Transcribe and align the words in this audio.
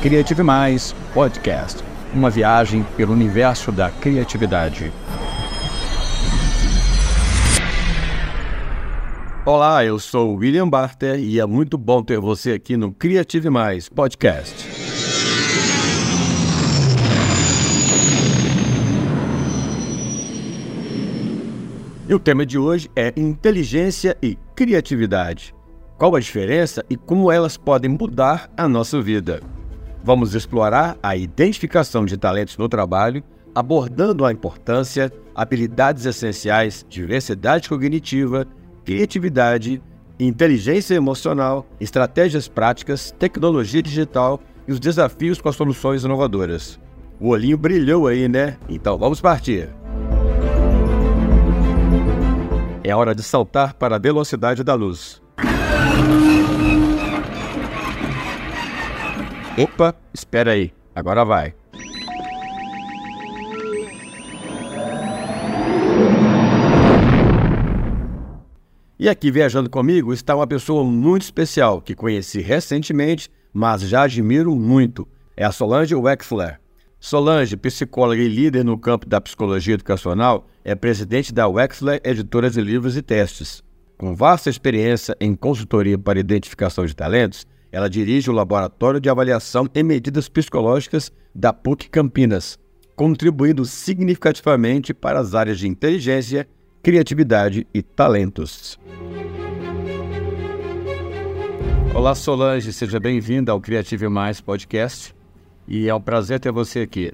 Criative 0.00 0.42
Mais 0.44 0.94
Podcast 1.12 1.88
uma 2.14 2.30
viagem 2.30 2.84
pelo 2.96 3.12
universo 3.12 3.70
da 3.72 3.90
criatividade. 3.90 4.92
Olá, 9.44 9.84
eu 9.84 9.98
sou 9.98 10.34
William 10.34 10.68
Barter 10.68 11.18
e 11.18 11.40
é 11.40 11.46
muito 11.46 11.78
bom 11.78 12.02
ter 12.02 12.20
você 12.20 12.52
aqui 12.52 12.76
no 12.76 12.92
Criative 12.92 13.50
Mais 13.50 13.88
Podcast. 13.88 14.66
E 22.08 22.14
o 22.14 22.18
tema 22.18 22.46
de 22.46 22.56
hoje 22.56 22.90
é 22.96 23.12
inteligência 23.16 24.16
e 24.22 24.38
criatividade. 24.54 25.54
Qual 25.98 26.14
a 26.14 26.20
diferença 26.20 26.84
e 26.88 26.96
como 26.96 27.30
elas 27.30 27.56
podem 27.56 27.90
mudar 27.90 28.50
a 28.56 28.66
nossa 28.68 29.00
vida? 29.02 29.57
Vamos 30.08 30.34
explorar 30.34 30.96
a 31.02 31.14
identificação 31.14 32.06
de 32.06 32.16
talentos 32.16 32.56
no 32.56 32.66
trabalho, 32.66 33.22
abordando 33.54 34.24
a 34.24 34.32
importância, 34.32 35.12
habilidades 35.34 36.06
essenciais, 36.06 36.82
diversidade 36.88 37.68
cognitiva, 37.68 38.46
criatividade, 38.86 39.82
inteligência 40.18 40.94
emocional, 40.94 41.66
estratégias 41.78 42.48
práticas, 42.48 43.14
tecnologia 43.18 43.82
digital 43.82 44.40
e 44.66 44.72
os 44.72 44.80
desafios 44.80 45.42
com 45.42 45.50
as 45.50 45.56
soluções 45.56 46.04
inovadoras. 46.04 46.80
O 47.20 47.28
olhinho 47.28 47.58
brilhou 47.58 48.06
aí, 48.06 48.28
né? 48.28 48.56
Então 48.66 48.96
vamos 48.96 49.20
partir! 49.20 49.68
É 52.82 52.96
hora 52.96 53.14
de 53.14 53.22
saltar 53.22 53.74
para 53.74 53.96
a 53.96 53.98
velocidade 53.98 54.64
da 54.64 54.72
luz. 54.72 55.20
Opa, 59.58 59.92
espera 60.14 60.52
aí, 60.52 60.72
agora 60.94 61.24
vai. 61.24 61.52
E 68.96 69.08
aqui 69.08 69.32
viajando 69.32 69.68
comigo 69.68 70.12
está 70.12 70.36
uma 70.36 70.46
pessoa 70.46 70.84
muito 70.84 71.22
especial 71.22 71.80
que 71.80 71.96
conheci 71.96 72.40
recentemente, 72.40 73.28
mas 73.52 73.82
já 73.82 74.02
admiro 74.02 74.54
muito. 74.54 75.08
É 75.36 75.44
a 75.44 75.50
Solange 75.50 75.94
Wexler. 75.94 76.60
Solange, 77.00 77.56
psicóloga 77.56 78.20
e 78.20 78.28
líder 78.28 78.64
no 78.64 78.78
campo 78.78 79.08
da 79.08 79.20
psicologia 79.20 79.74
educacional, 79.74 80.46
é 80.64 80.76
presidente 80.76 81.34
da 81.34 81.48
Wexler 81.48 82.00
Editoras 82.04 82.52
de 82.52 82.60
Livros 82.60 82.96
e 82.96 83.02
Testes. 83.02 83.62
Com 83.96 84.14
vasta 84.14 84.50
experiência 84.50 85.16
em 85.20 85.34
consultoria 85.34 85.98
para 85.98 86.20
identificação 86.20 86.86
de 86.86 86.94
talentos, 86.94 87.44
ela 87.70 87.88
dirige 87.88 88.30
o 88.30 88.32
Laboratório 88.32 89.00
de 89.00 89.10
Avaliação 89.10 89.68
e 89.74 89.82
Medidas 89.82 90.28
Psicológicas 90.28 91.12
da 91.34 91.52
PUC 91.52 91.88
Campinas, 91.90 92.58
contribuindo 92.96 93.64
significativamente 93.64 94.94
para 94.94 95.20
as 95.20 95.34
áreas 95.34 95.58
de 95.58 95.68
inteligência, 95.68 96.48
criatividade 96.82 97.66
e 97.72 97.82
talentos. 97.82 98.78
Olá, 101.94 102.14
Solange, 102.14 102.72
seja 102.72 102.98
bem-vinda 102.98 103.52
ao 103.52 103.60
Criative 103.60 104.08
Mais 104.08 104.40
Podcast 104.40 105.14
e 105.66 105.88
é 105.88 105.94
um 105.94 106.00
prazer 106.00 106.40
ter 106.40 106.52
você 106.52 106.80
aqui. 106.80 107.12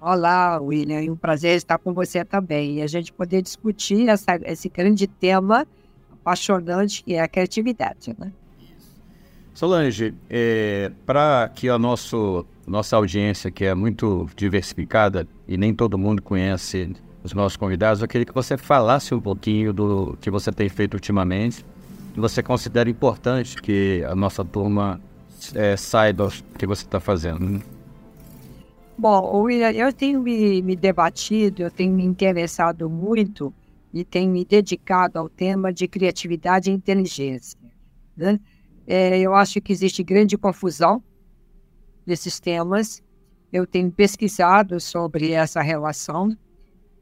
Olá, 0.00 0.60
William, 0.60 1.00
é 1.00 1.10
um 1.10 1.16
prazer 1.16 1.56
estar 1.56 1.78
com 1.78 1.94
você 1.94 2.24
também 2.24 2.78
e 2.78 2.82
a 2.82 2.86
gente 2.86 3.12
poder 3.12 3.40
discutir 3.40 4.08
essa, 4.08 4.38
esse 4.44 4.68
grande 4.68 5.06
tema 5.06 5.66
apaixonante 6.12 7.02
que 7.02 7.14
é 7.14 7.20
a 7.20 7.28
criatividade, 7.28 8.14
né? 8.18 8.30
Solange, 9.54 10.12
é, 10.28 10.90
para 11.06 11.48
que 11.54 11.68
a 11.68 11.78
nosso, 11.78 12.44
nossa 12.66 12.96
audiência, 12.96 13.52
que 13.52 13.64
é 13.64 13.72
muito 13.72 14.28
diversificada 14.36 15.28
e 15.46 15.56
nem 15.56 15.72
todo 15.72 15.96
mundo 15.96 16.20
conhece 16.20 16.92
os 17.22 17.32
nossos 17.32 17.56
convidados, 17.56 18.02
eu 18.02 18.08
queria 18.08 18.26
que 18.26 18.34
você 18.34 18.56
falasse 18.56 19.14
um 19.14 19.20
pouquinho 19.20 19.72
do 19.72 20.18
que 20.20 20.28
você 20.28 20.50
tem 20.50 20.68
feito 20.68 20.94
ultimamente 20.94 21.64
e 22.16 22.20
você 22.20 22.42
considera 22.42 22.90
importante 22.90 23.62
que 23.62 24.04
a 24.08 24.14
nossa 24.16 24.44
turma 24.44 25.00
é, 25.54 25.76
saiba 25.76 26.26
o 26.26 26.58
que 26.58 26.66
você 26.66 26.84
está 26.84 26.98
fazendo. 26.98 27.62
Bom, 28.98 29.42
William, 29.42 29.70
eu 29.70 29.92
tenho 29.92 30.20
me, 30.20 30.62
me 30.62 30.74
debatido, 30.74 31.62
eu 31.62 31.70
tenho 31.70 31.92
me 31.92 32.04
interessado 32.04 32.90
muito 32.90 33.54
e 33.92 34.04
tenho 34.04 34.32
me 34.32 34.44
dedicado 34.44 35.16
ao 35.16 35.28
tema 35.28 35.72
de 35.72 35.86
criatividade 35.86 36.70
e 36.70 36.74
inteligência. 36.74 37.58
Né? 38.16 38.40
É, 38.86 39.18
eu 39.18 39.34
acho 39.34 39.60
que 39.60 39.72
existe 39.72 40.02
grande 40.02 40.36
confusão 40.36 41.02
nesses 42.06 42.38
temas. 42.38 43.02
Eu 43.52 43.66
tenho 43.66 43.90
pesquisado 43.90 44.80
sobre 44.80 45.30
essa 45.32 45.62
relação, 45.62 46.36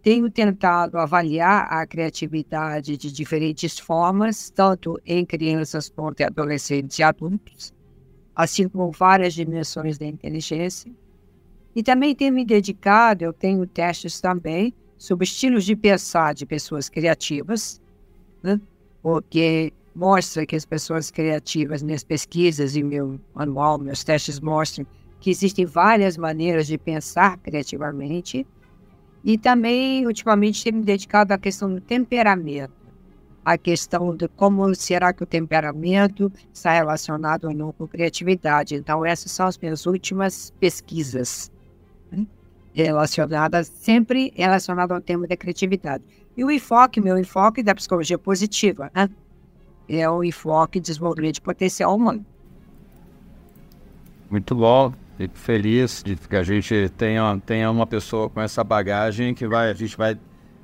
tenho 0.02 0.30
tentado 0.30 0.98
avaliar 0.98 1.66
a 1.70 1.86
criatividade 1.86 2.96
de 2.96 3.10
diferentes 3.10 3.78
formas, 3.78 4.50
tanto 4.50 5.00
em 5.06 5.24
crianças 5.24 5.88
quanto 5.88 6.20
em 6.20 6.24
adolescentes 6.24 6.98
e 6.98 7.02
adultos, 7.02 7.72
assim 8.34 8.68
como 8.68 8.90
várias 8.90 9.32
dimensões 9.32 9.96
da 9.98 10.06
inteligência. 10.06 10.92
E 11.74 11.82
também 11.82 12.14
tenho 12.14 12.34
me 12.34 12.44
dedicado, 12.44 13.24
eu 13.24 13.32
tenho 13.32 13.66
testes 13.66 14.20
também 14.20 14.74
sobre 14.98 15.24
estilos 15.24 15.64
de 15.64 15.74
pensar 15.74 16.34
de 16.34 16.44
pessoas 16.44 16.88
criativas, 16.88 17.80
né? 18.42 18.60
porque 19.02 19.72
mostra 19.94 20.46
que 20.46 20.56
as 20.56 20.64
pessoas 20.64 21.10
criativas, 21.10 21.82
minhas 21.82 22.04
pesquisas 22.04 22.76
e 22.76 22.82
meu 22.82 23.20
manual, 23.34 23.78
meus 23.78 24.02
testes 24.02 24.40
mostram 24.40 24.86
que 25.20 25.30
existem 25.30 25.64
várias 25.64 26.16
maneiras 26.16 26.66
de 26.66 26.76
pensar 26.76 27.38
criativamente. 27.38 28.46
E 29.22 29.38
também, 29.38 30.04
ultimamente, 30.04 30.64
tenho 30.64 30.78
me 30.78 30.84
dedicado 30.84 31.32
à 31.32 31.38
questão 31.38 31.72
do 31.72 31.80
temperamento, 31.80 32.72
a 33.44 33.56
questão 33.56 34.16
de 34.16 34.26
como 34.28 34.74
será 34.74 35.12
que 35.12 35.22
o 35.22 35.26
temperamento 35.26 36.32
está 36.52 36.72
relacionado 36.72 37.44
ou 37.44 37.54
não 37.54 37.72
com 37.72 37.86
criatividade. 37.86 38.74
Então, 38.74 39.04
essas 39.04 39.30
são 39.30 39.46
as 39.46 39.56
minhas 39.56 39.86
últimas 39.86 40.52
pesquisas 40.58 41.52
né? 42.10 42.26
relacionadas, 42.74 43.68
sempre 43.68 44.32
relacionadas 44.34 44.96
ao 44.96 45.00
tema 45.00 45.28
da 45.28 45.36
criatividade. 45.36 46.02
E 46.36 46.44
o 46.44 46.50
enfoque, 46.50 47.00
meu 47.00 47.16
enfoque 47.16 47.62
da 47.62 47.74
psicologia 47.76 48.18
positiva, 48.18 48.90
né? 48.92 49.08
É 49.96 50.08
o 50.08 50.22
enfoque 50.22 50.80
de 50.80 50.86
desenvolvimento 50.86 51.34
de 51.34 51.40
potencial 51.40 51.94
humano. 51.94 52.24
Muito 54.30 54.54
bom, 54.54 54.92
fico 55.18 55.36
feliz 55.36 56.02
de 56.02 56.16
que 56.16 56.36
a 56.36 56.42
gente 56.42 56.90
tenha, 56.96 57.40
tenha 57.44 57.70
uma 57.70 57.86
pessoa 57.86 58.30
com 58.30 58.40
essa 58.40 58.64
bagagem 58.64 59.34
que 59.34 59.46
vai, 59.46 59.70
a 59.70 59.74
gente 59.74 59.96
vai 59.96 60.18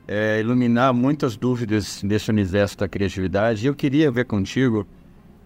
é, 0.07 0.41
iluminar 0.41 0.95
muitas 0.95 1.37
dúvidas 1.37 2.03
nesse 2.03 2.31
universo 2.31 2.79
da 2.79 2.89
criatividade. 2.89 3.65
E 3.65 3.67
eu 3.67 3.75
queria 3.75 4.11
ver 4.11 4.25
contigo, 4.25 4.87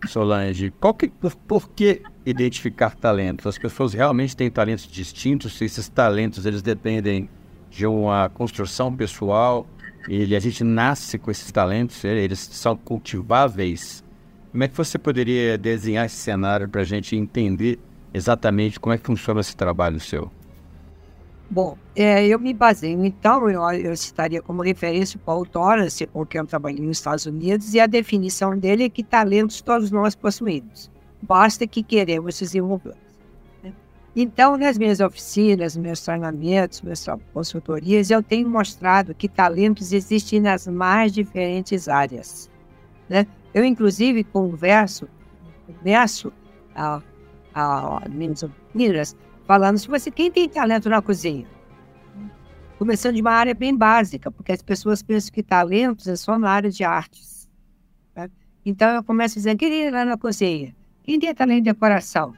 Solange, 0.06 0.72
qual 0.80 0.94
que, 0.94 1.08
por, 1.08 1.34
por 1.34 1.68
que 1.70 2.02
identificar 2.24 2.94
talentos? 2.94 3.46
As 3.46 3.58
pessoas 3.58 3.92
realmente 3.92 4.36
têm 4.36 4.50
talentos 4.50 4.86
distintos? 4.86 5.60
Esses 5.60 5.88
talentos 5.88 6.46
eles 6.46 6.62
dependem 6.62 7.28
de 7.70 7.86
uma 7.86 8.28
construção 8.28 8.94
pessoal? 8.94 9.66
Ele, 10.08 10.34
a 10.34 10.40
gente 10.40 10.64
nasce 10.64 11.18
com 11.18 11.30
esses 11.30 11.50
talentos, 11.52 12.02
eles 12.04 12.38
são 12.38 12.76
cultiváveis. 12.76 14.02
Como 14.50 14.64
é 14.64 14.68
que 14.68 14.76
você 14.76 14.98
poderia 14.98 15.56
desenhar 15.56 16.06
esse 16.06 16.16
cenário 16.16 16.68
para 16.68 16.82
a 16.82 16.84
gente 16.84 17.16
entender 17.16 17.78
exatamente 18.12 18.78
como 18.78 18.92
é 18.92 18.98
que 18.98 19.06
funciona 19.06 19.40
esse 19.40 19.56
trabalho 19.56 19.98
seu? 20.00 20.30
Bom, 21.48 21.76
é, 21.94 22.26
eu 22.26 22.38
me 22.38 22.54
baseio, 22.54 23.04
então, 23.04 23.48
eu, 23.48 23.62
eu 23.72 23.94
citaria 23.94 24.40
como 24.40 24.62
referência 24.62 25.18
o 25.18 25.20
Paul 25.20 25.44
Torrance, 25.44 26.06
com 26.06 26.24
quem 26.24 26.40
eu 26.40 26.46
trabalhei 26.46 26.80
nos 26.80 26.96
Estados 26.96 27.26
Unidos, 27.26 27.74
e 27.74 27.80
a 27.80 27.86
definição 27.86 28.56
dele 28.56 28.84
é 28.84 28.88
que 28.88 29.02
talentos 29.02 29.60
todos 29.60 29.90
nós 29.90 30.14
possuímos. 30.14 30.90
Basta 31.20 31.66
que 31.66 31.82
queremos 31.82 32.38
desenvolver. 32.38 32.96
Então, 34.14 34.58
nas 34.58 34.76
minhas 34.76 35.00
oficinas, 35.00 35.74
meus 35.74 36.00
treinamentos, 36.02 36.82
minhas 36.82 37.06
consultorias, 37.32 38.10
eu 38.10 38.22
tenho 38.22 38.48
mostrado 38.48 39.14
que 39.14 39.26
talentos 39.26 39.92
existem 39.92 40.38
nas 40.38 40.66
mais 40.66 41.12
diferentes 41.12 41.88
áreas. 41.88 42.50
Né? 43.08 43.26
Eu, 43.54 43.64
inclusive, 43.64 44.22
converso, 44.22 45.08
converso 45.66 46.30
a, 46.74 47.00
a 47.54 48.02
meninas 48.08 49.16
falando 49.46 49.78
se 49.78 49.88
você 49.88 50.10
quem 50.10 50.30
tem 50.30 50.48
talento 50.48 50.90
na 50.90 51.00
cozinha. 51.00 51.46
Começando 52.78 53.14
de 53.14 53.22
uma 53.22 53.32
área 53.32 53.54
bem 53.54 53.74
básica, 53.74 54.30
porque 54.30 54.52
as 54.52 54.62
pessoas 54.62 55.02
pensam 55.02 55.32
que 55.32 55.42
talentos 55.42 56.06
é 56.06 56.16
só 56.16 56.38
na 56.38 56.50
área 56.50 56.70
de 56.70 56.84
artes. 56.84 57.48
Né? 58.14 58.28
Então, 58.64 58.90
eu 58.90 59.04
começo 59.04 59.36
dizendo, 59.36 59.58
quem 59.58 59.70
tem 59.70 59.90
lá 59.90 60.04
na 60.04 60.18
cozinha? 60.18 60.74
Quem 61.02 61.18
tem 61.18 61.34
talento 61.34 61.60
em 61.60 61.62
decoração? 61.62 62.34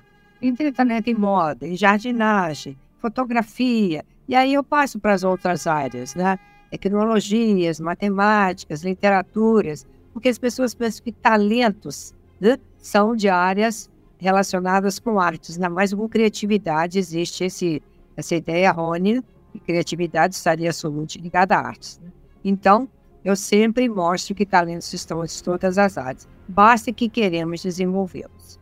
Entretenimento 0.48 1.10
em 1.10 1.14
moda, 1.14 1.66
em 1.66 1.76
jardinagem, 1.76 2.76
fotografia. 3.00 4.04
E 4.28 4.34
aí 4.34 4.54
eu 4.54 4.64
passo 4.64 4.98
para 4.98 5.12
as 5.12 5.24
outras 5.24 5.66
áreas, 5.66 6.14
né? 6.14 6.38
Tecnologias, 6.70 7.78
matemáticas, 7.78 8.82
literaturas, 8.82 9.86
porque 10.12 10.28
as 10.28 10.38
pessoas 10.38 10.74
pensam 10.74 11.04
que 11.04 11.12
talentos 11.12 12.14
né, 12.40 12.58
são 12.78 13.14
de 13.14 13.28
áreas 13.28 13.90
relacionadas 14.18 14.98
com 14.98 15.20
artes, 15.20 15.56
ainda 15.56 15.68
mais 15.68 15.92
com 15.92 16.08
criatividade. 16.08 16.98
Existe 16.98 17.44
esse, 17.44 17.82
essa 18.16 18.34
ideia 18.34 18.66
errônea 18.68 19.22
que 19.52 19.60
criatividade 19.60 20.34
estaria 20.34 20.70
absolutamente 20.70 21.18
ligada 21.18 21.56
à 21.56 21.66
arte. 21.66 22.00
Né? 22.02 22.10
Então, 22.44 22.88
eu 23.24 23.36
sempre 23.36 23.88
mostro 23.88 24.34
que 24.34 24.44
talentos 24.44 24.92
estão 24.92 25.24
em 25.24 25.28
todas 25.42 25.78
as 25.78 25.96
áreas, 25.96 26.28
basta 26.48 26.92
que 26.92 27.08
queremos 27.08 27.62
desenvolvê-los. 27.62 28.58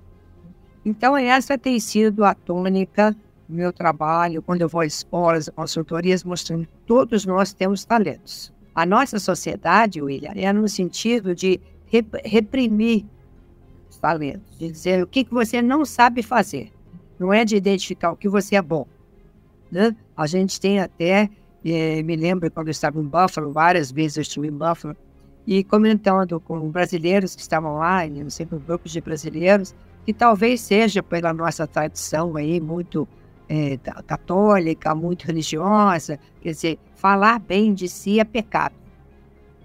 Então, 0.84 1.16
essa 1.16 1.56
tem 1.56 1.78
sido 1.78 2.24
a 2.24 2.34
tônica 2.34 3.14
do 3.48 3.54
meu 3.54 3.72
trabalho, 3.72 4.42
quando 4.42 4.62
eu 4.62 4.68
vou 4.68 4.80
a 4.80 4.86
escolas, 4.86 5.48
consultorias, 5.48 6.24
mostrando 6.24 6.66
que 6.66 6.72
todos 6.86 7.24
nós 7.24 7.52
temos 7.52 7.84
talentos. 7.84 8.52
A 8.74 8.84
nossa 8.84 9.18
sociedade, 9.18 10.02
William, 10.02 10.32
é 10.34 10.52
no 10.52 10.68
sentido 10.68 11.34
de 11.34 11.60
reprimir 12.24 13.04
os 13.88 13.98
talentos, 13.98 14.58
de 14.58 14.72
dizer 14.72 15.02
o 15.02 15.06
que, 15.06 15.24
que 15.24 15.32
você 15.32 15.60
não 15.60 15.84
sabe 15.84 16.22
fazer. 16.22 16.72
Não 17.18 17.32
é 17.32 17.44
de 17.44 17.54
identificar 17.54 18.10
o 18.10 18.16
que 18.16 18.28
você 18.28 18.56
é 18.56 18.62
bom. 18.62 18.86
Né? 19.70 19.94
A 20.16 20.26
gente 20.26 20.60
tem 20.60 20.80
até, 20.80 21.30
eh, 21.64 22.02
me 22.02 22.16
lembro 22.16 22.50
quando 22.50 22.68
eu 22.68 22.72
estava 22.72 22.98
em 22.98 23.04
Buffalo, 23.04 23.52
várias 23.52 23.92
vezes 23.92 24.16
eu 24.16 24.22
estive 24.22 24.48
em 24.48 24.52
Buffalo, 24.52 24.96
e 25.46 25.62
comentando 25.62 26.40
com 26.40 26.70
brasileiros 26.70 27.36
que 27.36 27.42
estavam 27.42 27.76
lá, 27.76 28.00
com 28.48 28.58
grupos 28.58 28.90
de 28.90 29.00
brasileiros, 29.00 29.74
que 30.04 30.12
talvez 30.12 30.60
seja 30.60 31.02
pela 31.02 31.32
nossa 31.32 31.66
tradição 31.66 32.36
aí 32.36 32.60
muito 32.60 33.06
é, 33.48 33.76
católica, 34.06 34.94
muito 34.94 35.26
religiosa, 35.26 36.18
quer 36.40 36.50
dizer, 36.50 36.78
falar 36.94 37.38
bem 37.38 37.74
de 37.74 37.88
si 37.88 38.18
é 38.18 38.24
pecado. 38.24 38.74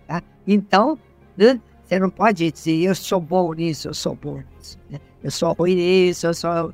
Tá? 0.07 0.21
Então, 0.45 0.97
né, 1.35 1.59
você 1.83 1.99
não 1.99 2.09
pode 2.09 2.51
dizer, 2.51 2.83
eu 2.83 2.93
sou 2.93 3.19
bom 3.21 3.53
nisso, 3.53 3.87
eu 3.87 3.93
sou 3.93 4.15
bom 4.15 4.43
nisso, 4.57 4.77
né? 4.89 4.99
eu 5.23 5.31
sou 5.31 5.53
ruim 5.53 5.75
nisso, 5.75 6.27
eu, 6.27 6.33
sou, 6.33 6.73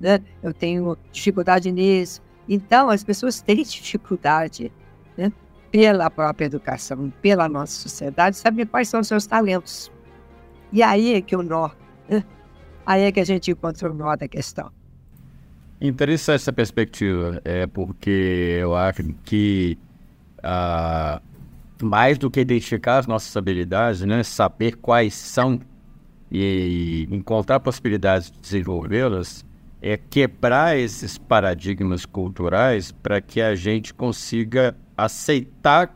né? 0.00 0.20
eu 0.42 0.54
tenho 0.54 0.96
dificuldade 1.10 1.70
nisso. 1.72 2.22
Então, 2.48 2.90
as 2.90 3.02
pessoas 3.02 3.40
têm 3.40 3.62
dificuldade 3.62 4.72
né? 5.16 5.32
pela 5.70 6.08
própria 6.08 6.46
educação, 6.46 7.12
pela 7.20 7.48
nossa 7.48 7.72
sociedade, 7.72 8.36
saber 8.36 8.66
quais 8.66 8.88
são 8.88 9.00
os 9.00 9.08
seus 9.08 9.26
talentos. 9.26 9.90
E 10.72 10.82
aí 10.82 11.14
é 11.14 11.20
que 11.20 11.34
o 11.34 11.42
nó, 11.42 11.70
né? 12.08 12.24
Aí 12.86 13.02
é 13.02 13.12
que 13.12 13.20
a 13.20 13.24
gente 13.24 13.50
encontra 13.50 13.90
o 13.90 13.94
nó 13.94 14.14
da 14.16 14.28
questão. 14.28 14.70
Interessante 15.80 16.36
essa 16.36 16.52
perspectiva, 16.52 17.40
é 17.44 17.66
porque 17.66 18.56
eu 18.60 18.74
acho 18.74 19.02
que 19.24 19.76
ah, 20.42 21.20
mais 21.82 22.16
do 22.16 22.30
que 22.30 22.40
identificar 22.40 22.98
as 22.98 23.06
nossas 23.06 23.36
habilidades, 23.36 24.00
né, 24.02 24.22
saber 24.22 24.76
quais 24.76 25.14
são 25.14 25.60
e 26.30 27.06
encontrar 27.10 27.60
possibilidades 27.60 28.30
de 28.30 28.40
desenvolvê-las, 28.40 29.44
é 29.82 29.96
quebrar 29.96 30.76
esses 30.76 31.18
paradigmas 31.18 32.06
culturais 32.06 32.90
para 32.90 33.20
que 33.20 33.40
a 33.40 33.54
gente 33.54 33.92
consiga 33.92 34.74
aceitar 34.96 35.94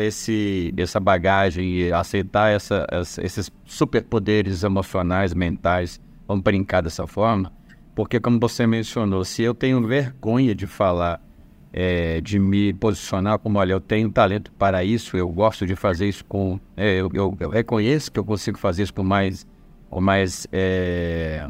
esse, 0.00 0.72
essa 0.76 1.00
bagagem 1.00 1.66
e 1.68 1.92
aceitar 1.92 2.50
essa, 2.50 2.86
essa, 2.90 3.24
esses 3.24 3.50
superpoderes 3.64 4.62
emocionais, 4.62 5.32
mentais, 5.32 6.00
vamos 6.26 6.42
brincar 6.42 6.82
dessa 6.82 7.06
forma, 7.06 7.52
porque, 7.94 8.18
como 8.18 8.40
você 8.40 8.66
mencionou, 8.66 9.24
se 9.24 9.42
eu 9.42 9.54
tenho 9.54 9.86
vergonha 9.86 10.54
de 10.54 10.66
falar, 10.66 11.20
é, 11.72 12.20
de 12.20 12.38
me 12.38 12.72
posicionar 12.72 13.38
como, 13.38 13.58
olha, 13.58 13.72
eu 13.72 13.80
tenho 13.80 14.10
talento 14.10 14.50
para 14.52 14.82
isso, 14.84 15.16
eu 15.16 15.28
gosto 15.28 15.66
de 15.66 15.76
fazer 15.76 16.08
isso 16.08 16.24
com. 16.24 16.58
É, 16.76 16.94
eu, 16.94 17.10
eu, 17.12 17.36
eu, 17.38 17.50
reconheço 17.50 18.10
que 18.10 18.18
eu 18.18 18.24
consigo 18.24 18.58
fazer 18.58 18.84
isso 18.84 18.94
com 18.94 19.02
mais, 19.02 19.46
com 19.90 20.00
mais, 20.00 20.46
é, 20.52 21.46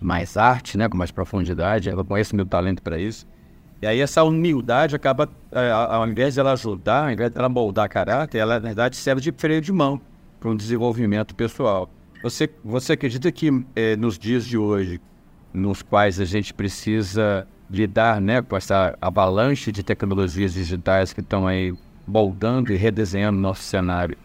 mais 0.00 0.36
arte, 0.36 0.78
né, 0.78 0.88
com 0.88 0.96
mais 0.96 1.10
profundidade, 1.10 1.88
eu 1.88 1.96
reconheço 1.96 2.36
meu 2.36 2.46
talento 2.46 2.82
para 2.82 2.98
isso. 2.98 3.26
E 3.82 3.86
aí 3.86 4.00
essa 4.00 4.22
humildade 4.22 4.94
acaba, 4.94 5.28
é, 5.52 5.70
ao 5.70 6.06
invés 6.06 6.34
de 6.34 6.40
ela 6.40 6.52
ajudar, 6.52 7.04
ao 7.04 7.10
invés 7.10 7.30
de 7.30 7.38
ela 7.38 7.48
moldar 7.48 7.88
caráter, 7.88 8.38
ela, 8.38 8.54
na 8.54 8.60
verdade, 8.60 8.96
serve 8.96 9.22
de 9.22 9.32
freio 9.32 9.60
de 9.60 9.72
mão 9.72 10.00
para 10.38 10.50
um 10.50 10.56
desenvolvimento 10.56 11.34
pessoal. 11.34 11.88
Você, 12.22 12.50
você 12.62 12.92
acredita 12.92 13.32
que 13.32 13.64
é, 13.74 13.96
nos 13.96 14.18
dias 14.18 14.46
de 14.46 14.58
hoje, 14.58 15.00
nos 15.52 15.80
quais 15.80 16.20
a 16.20 16.24
gente 16.26 16.52
precisa 16.52 17.46
lidar 17.70 18.20
né, 18.20 18.42
com 18.42 18.56
essa 18.56 18.96
avalanche 19.00 19.72
de 19.72 19.82
tecnologias 19.82 20.52
digitais 20.52 21.12
que 21.12 21.20
estão 21.20 21.46
aí 21.46 21.72
moldando 22.06 22.72
e 22.72 22.76
redesenhando 22.76 23.38
nosso 23.38 23.62
cenário. 23.62 24.16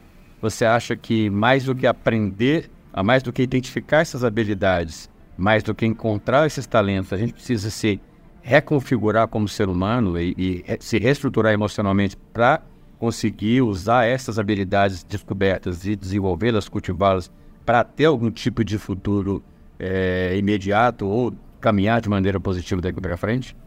Você 0.42 0.66
acha 0.66 0.96
que 0.96 1.30
mais 1.30 1.64
do 1.64 1.74
que 1.74 1.88
aprender, 1.88 2.70
mais 3.04 3.24
do 3.24 3.32
que 3.32 3.42
identificar 3.42 4.00
essas 4.00 4.24
habilidades, 4.24 5.10
mais 5.38 5.64
do 5.64 5.74
que 5.74 5.86
encontrar 5.86 6.46
esses 6.46 6.66
talentos, 6.66 7.14
a 7.14 7.18
gente 7.18 7.34
precisa 7.34 7.70
se 7.70 8.02
reconfigurar 8.46 9.28
como 9.28 9.48
ser 9.48 9.68
humano 9.68 10.20
e, 10.20 10.64
e 10.68 10.78
se 10.80 11.00
reestruturar 11.00 11.52
emocionalmente 11.52 12.16
para 12.32 12.62
conseguir 13.00 13.64
usar 13.64 14.06
essas 14.06 14.38
habilidades 14.38 15.04
descobertas 15.04 15.84
e 15.84 15.96
desenvolvê-las, 15.96 16.70
cultivá-las 16.70 17.32
para 17.66 17.84
ter 17.84 18.06
algum 18.06 18.30
tipo 18.30 18.64
de 18.64 18.78
futuro 18.78 19.44
é, 19.80 20.38
imediato 20.38 21.08
ou 21.08 21.34
caminhar 21.60 22.00
de 22.00 22.08
maneira 22.08 22.40
positiva 22.40 22.80
daqui 22.80 23.02
para 23.02 23.18
frente? 23.18 23.58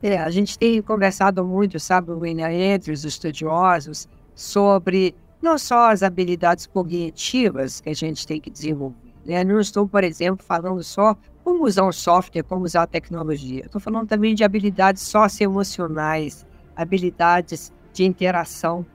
É, 0.00 0.16
a 0.16 0.30
gente 0.30 0.56
tem 0.56 0.80
conversado 0.80 1.44
muito, 1.44 1.80
sabe, 1.80 2.12
William, 2.12 2.52
entre 2.52 2.92
os 2.92 3.04
estudiosos, 3.04 4.08
sobre 4.32 5.12
não 5.42 5.58
só 5.58 5.90
as 5.90 6.04
habilidades 6.04 6.66
cognitivas 6.66 7.80
que 7.80 7.90
a 7.90 7.94
gente 7.94 8.24
tem 8.28 8.40
que 8.40 8.48
desenvolver. 8.48 9.12
Né? 9.26 9.42
Não 9.42 9.58
estou, 9.58 9.88
por 9.88 10.04
exemplo, 10.04 10.44
falando 10.46 10.84
só 10.84 11.16
como 11.44 11.64
usar 11.64 11.84
um 11.84 11.92
software, 11.92 12.42
como 12.42 12.64
usar 12.64 12.82
a 12.82 12.86
tecnologia. 12.86 13.64
Estou 13.66 13.80
falando 13.80 14.08
também 14.08 14.34
de 14.34 14.44
habilidades 14.44 15.02
socioemocionais, 15.02 16.46
habilidades 16.76 17.72
de 17.92 18.04
interação. 18.04 18.86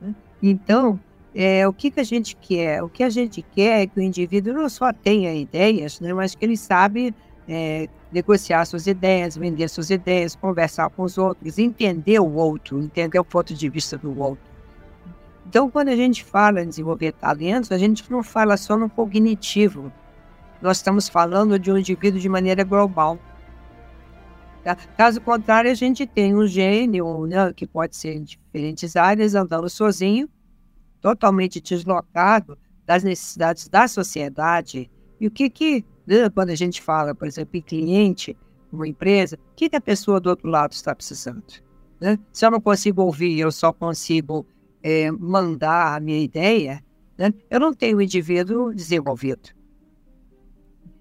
Né? 0.00 0.14
Então, 0.42 0.98
é, 1.34 1.66
o 1.66 1.72
que, 1.72 1.90
que 1.90 2.00
a 2.00 2.04
gente 2.04 2.36
quer? 2.36 2.82
O 2.82 2.88
que 2.88 3.02
a 3.02 3.10
gente 3.10 3.42
quer 3.42 3.82
é 3.82 3.86
que 3.86 3.98
o 3.98 4.02
indivíduo 4.02 4.54
não 4.54 4.68
só 4.68 4.92
tenha 4.92 5.34
ideias, 5.34 6.00
né, 6.00 6.12
mas 6.12 6.34
que 6.34 6.44
ele 6.44 6.56
sabe 6.56 7.14
é, 7.48 7.88
negociar 8.12 8.64
suas 8.64 8.86
ideias, 8.86 9.36
vender 9.36 9.68
suas 9.68 9.90
ideias, 9.90 10.34
conversar 10.34 10.90
com 10.90 11.02
os 11.02 11.18
outros, 11.18 11.58
entender 11.58 12.18
o 12.20 12.34
outro, 12.34 12.80
entender 12.82 13.18
o 13.18 13.24
ponto 13.24 13.54
de 13.54 13.68
vista 13.68 13.96
do 13.96 14.18
outro. 14.18 14.44
Então, 15.46 15.70
quando 15.70 15.88
a 15.88 15.96
gente 15.96 16.22
fala 16.22 16.62
em 16.62 16.68
desenvolver 16.68 17.12
talentos, 17.12 17.72
a 17.72 17.78
gente 17.78 18.10
não 18.10 18.22
fala 18.22 18.56
só 18.56 18.76
no 18.76 18.90
cognitivo. 18.90 19.90
Nós 20.60 20.78
estamos 20.78 21.08
falando 21.08 21.58
de 21.58 21.70
um 21.70 21.78
indivíduo 21.78 22.20
de 22.20 22.28
maneira 22.28 22.64
global. 22.64 23.18
Tá? 24.64 24.74
Caso 24.96 25.20
contrário, 25.20 25.70
a 25.70 25.74
gente 25.74 26.06
tem 26.06 26.34
um 26.34 26.46
gênio, 26.46 27.26
né, 27.26 27.52
que 27.52 27.66
pode 27.66 27.96
ser 27.96 28.16
em 28.16 28.24
diferentes 28.24 28.96
áreas, 28.96 29.34
andando 29.34 29.68
sozinho, 29.68 30.28
totalmente 31.00 31.60
deslocado 31.60 32.58
das 32.84 33.04
necessidades 33.04 33.68
da 33.68 33.86
sociedade. 33.86 34.90
E 35.20 35.26
o 35.26 35.30
que 35.30 35.48
que, 35.48 35.84
né, 36.06 36.28
quando 36.28 36.50
a 36.50 36.54
gente 36.54 36.82
fala, 36.82 37.14
por 37.14 37.28
exemplo, 37.28 37.56
em 37.56 37.62
cliente, 37.62 38.36
uma 38.72 38.86
empresa, 38.86 39.36
o 39.36 39.54
que, 39.54 39.68
que 39.68 39.76
a 39.76 39.80
pessoa 39.80 40.20
do 40.20 40.30
outro 40.30 40.48
lado 40.48 40.72
está 40.72 40.94
precisando? 40.94 41.42
Né? 42.00 42.18
Se 42.32 42.44
eu 42.44 42.50
não 42.50 42.60
consigo 42.60 43.02
ouvir, 43.02 43.38
eu 43.38 43.52
só 43.52 43.72
consigo 43.72 44.46
é, 44.82 45.10
mandar 45.10 45.96
a 45.96 46.00
minha 46.00 46.20
ideia, 46.20 46.82
né? 47.16 47.32
eu 47.50 47.60
não 47.60 47.72
tenho 47.72 47.98
o 47.98 48.02
indivíduo 48.02 48.74
desenvolvido. 48.74 49.57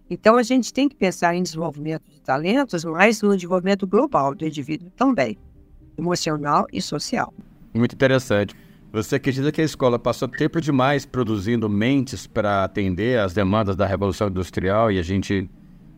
Então, 0.09 0.37
a 0.37 0.43
gente 0.43 0.73
tem 0.73 0.87
que 0.87 0.95
pensar 0.95 1.35
em 1.35 1.43
desenvolvimento 1.43 2.03
de 2.09 2.21
talentos, 2.21 2.85
mas 2.85 3.21
no 3.21 3.35
desenvolvimento 3.35 3.85
global 3.85 4.33
do 4.33 4.45
indivíduo 4.45 4.89
também, 4.95 5.37
emocional 5.97 6.65
e 6.71 6.81
social. 6.81 7.33
Muito 7.73 7.93
interessante. 7.93 8.55
Você 8.91 9.15
acredita 9.15 9.51
que 9.51 9.61
a 9.61 9.65
escola 9.65 9.99
passou 9.99 10.27
tempo 10.27 10.61
demais 10.61 11.05
produzindo 11.05 11.69
mentes 11.69 12.25
para 12.25 12.63
atender 12.63 13.19
às 13.19 13.33
demandas 13.33 13.75
da 13.75 13.85
Revolução 13.85 14.29
Industrial 14.29 14.89
e 14.91 14.97
a 14.97 15.03
gente 15.03 15.49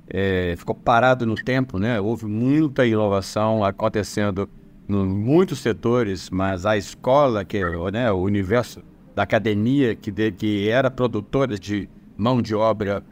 é, 0.09 0.55
ficou 0.57 0.73
parado 0.73 1.25
no 1.25 1.35
tempo, 1.35 1.77
né? 1.77 2.01
Houve 2.01 2.25
muita 2.25 2.85
inovação 2.85 3.63
acontecendo 3.63 4.49
em 4.89 5.05
muitos 5.05 5.59
setores, 5.59 6.31
mas 6.31 6.65
a 6.65 6.75
escola, 6.75 7.45
que 7.45 7.57
é 7.57 7.91
né, 7.91 8.11
o 8.11 8.17
universo 8.17 8.81
da 9.15 9.21
academia, 9.21 9.95
que, 9.95 10.09
de, 10.09 10.31
que 10.31 10.67
era 10.67 10.89
produtora 10.89 11.59
de 11.59 11.87
mão 12.17 12.41
de 12.41 12.55
obra 12.55 13.03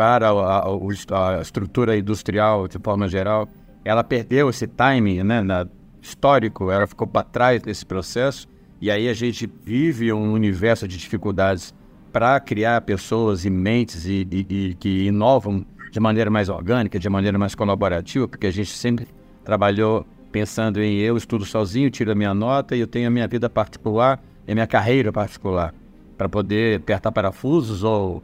para 0.00 0.30
a, 0.30 0.60
a, 0.60 1.36
a, 1.36 1.42
estrutura 1.42 1.94
industrial 1.94 2.66
de 2.66 2.78
forma 2.78 3.06
geral, 3.06 3.46
ela 3.84 4.02
perdeu 4.02 4.48
esse 4.48 4.66
timing 4.66 5.22
né, 5.22 5.42
na, 5.42 5.66
histórico, 6.00 6.70
ela 6.70 6.86
ficou 6.86 7.06
para 7.06 7.22
trás 7.22 7.60
desse 7.60 7.84
processo. 7.84 8.48
E 8.80 8.90
aí 8.90 9.10
a 9.10 9.12
gente 9.12 9.46
vive 9.62 10.10
um 10.10 10.32
universo 10.32 10.88
de 10.88 10.96
dificuldades 10.96 11.74
para 12.10 12.40
criar 12.40 12.80
pessoas 12.80 13.44
e 13.44 13.50
mentes 13.50 14.06
e, 14.06 14.26
e, 14.30 14.46
e, 14.48 14.74
que 14.74 15.04
inovam 15.04 15.66
de 15.92 16.00
maneira 16.00 16.30
mais 16.30 16.48
orgânica, 16.48 16.98
de 16.98 17.10
maneira 17.10 17.38
mais 17.38 17.54
colaborativa, 17.54 18.26
porque 18.26 18.46
a 18.46 18.50
gente 18.50 18.70
sempre 18.70 19.06
trabalhou 19.44 20.06
pensando 20.32 20.80
em 20.80 20.96
eu 20.96 21.14
estudo 21.14 21.44
sozinho, 21.44 21.90
tiro 21.90 22.10
a 22.10 22.14
minha 22.14 22.32
nota 22.32 22.74
e 22.74 22.80
eu 22.80 22.86
tenho 22.86 23.06
a 23.06 23.10
minha 23.10 23.28
vida 23.28 23.50
particular 23.50 24.18
e 24.48 24.52
a 24.52 24.54
minha 24.54 24.66
carreira 24.66 25.12
particular 25.12 25.74
para 26.16 26.26
poder 26.26 26.78
apertar 26.78 27.12
parafusos 27.12 27.84
ou 27.84 28.22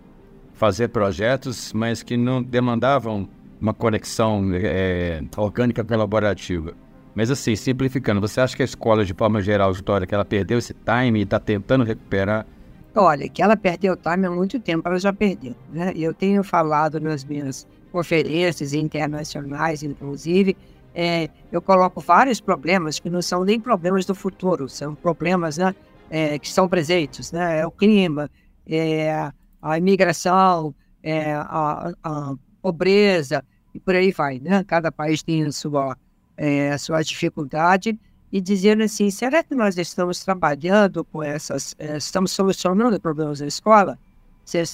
fazer 0.57 0.89
projetos, 0.89 1.73
mas 1.73 2.03
que 2.03 2.17
não 2.17 2.43
demandavam 2.43 3.29
uma 3.61 3.73
conexão 3.73 4.51
é, 4.53 5.23
orgânica 5.37 5.85
colaborativa. 5.85 6.75
Mas 7.15 7.31
assim, 7.31 7.55
simplificando, 7.55 8.21
você 8.21 8.41
acha 8.41 8.57
que 8.57 8.63
a 8.63 8.65
escola, 8.65 9.05
de 9.05 9.15
forma 9.15 9.41
geral, 9.41 9.71
história, 9.71 10.07
que 10.07 10.15
ela 10.15 10.25
perdeu 10.25 10.59
esse 10.59 10.75
time 10.75 11.21
e 11.21 11.23
está 11.23 11.39
tentando 11.39 11.85
recuperar? 11.85 12.47
Olha, 12.95 13.29
que 13.29 13.43
ela 13.43 13.57
perdeu 13.57 13.93
o 13.93 13.97
time 13.97 14.27
há 14.27 14.31
muito 14.31 14.59
tempo, 14.59 14.89
ela 14.89 14.99
já 14.99 15.13
perdeu. 15.13 15.55
Né? 15.73 15.93
Eu 15.95 16.13
tenho 16.13 16.43
falado 16.43 16.99
nas 16.99 17.25
minhas 17.25 17.67
conferências 17.93 18.73
internacionais, 18.73 19.83
inclusive, 19.83 20.57
é, 20.95 21.29
eu 21.53 21.61
coloco 21.61 22.01
vários 22.01 22.41
problemas 22.41 22.99
que 22.99 23.11
não 23.11 23.21
são 23.21 23.45
nem 23.45 23.61
problemas 23.61 24.07
do 24.07 24.15
futuro, 24.15 24.67
são 24.69 24.95
problemas 24.95 25.59
né, 25.59 25.75
é, 26.09 26.39
que 26.39 26.49
são 26.49 26.67
presentes, 26.67 27.33
né? 27.33 27.61
É 27.61 27.67
o 27.67 27.71
clima, 27.71 28.31
é 28.67 29.31
a 29.67 29.79
imigração, 29.79 30.75
é 31.03 31.35
a, 31.35 31.93
a, 32.03 32.35
pobreza 32.63 33.45
e 33.75 33.81
por 33.81 33.95
aí 33.95 34.13
vai, 34.13 34.39
né? 34.39 34.65
Cada 34.65 34.91
país 34.91 35.23
tem 35.23 35.45
a 35.45 35.53
sua, 35.53 35.97
é, 36.37 36.73
a 36.73 36.79
sua 36.79 37.03
dificuldade 37.03 37.99
e 38.33 38.41
dizendo 38.41 38.83
assim, 38.83 39.11
será 39.11 39.43
que 39.43 39.55
nós 39.55 39.77
estamos 39.77 40.25
trabalhando 40.25 41.05
com 41.05 41.23
essas, 41.23 41.75
é, 41.79 41.97
estamos 41.97 42.33
solucionando 42.33 43.01
problemas 43.01 43.41
da 43.41 43.47
escola? 43.47 43.99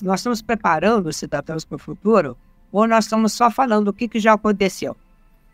Nós 0.03 0.21
estamos 0.21 0.43
preparando 0.43 1.07
os 1.07 1.17
cidadãos 1.17 1.65
para 1.65 1.77
o 1.77 1.79
futuro 1.79 2.37
ou 2.71 2.87
nós 2.87 3.05
estamos 3.05 3.33
só 3.33 3.51
falando 3.51 3.89
o 3.89 3.93
que, 3.93 4.09
que 4.09 4.21
já 4.21 4.35
aconteceu? 4.35 4.97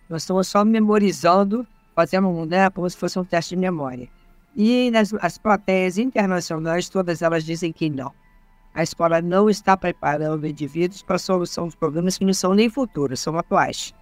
Nós 0.09 0.23
estamos 0.23 0.49
só 0.49 0.65
memorizando, 0.65 1.67
fazendo 1.95 2.45
né, 2.47 2.71
como 2.71 2.89
se 2.89 2.97
fosse 2.97 3.19
um 3.19 3.25
teste 3.25 3.55
de 3.55 3.61
memória. 3.61 4.09
E 4.57 4.91
nas, 4.91 5.15
as 5.15 5.39
plateias 5.39 5.99
internacionais, 5.99 6.89
todas 6.89 7.23
elas 7.23 7.45
dizem 7.45 7.73
que 7.73 7.89
não. 7.89 8.13
A 8.79 8.85
escola 8.85 9.21
não 9.21 9.51
está 9.51 9.77
preparando 9.77 10.47
indivíduos 10.47 11.03
para 11.03 11.17
a 11.17 11.19
solução 11.19 11.67
de 11.67 11.77
problemas 11.77 12.17
que 12.17 12.25
não 12.25 12.33
são 12.33 12.55
nem 12.55 12.71
futuros, 12.71 13.19
são 13.19 13.37
atuais. 13.37 13.93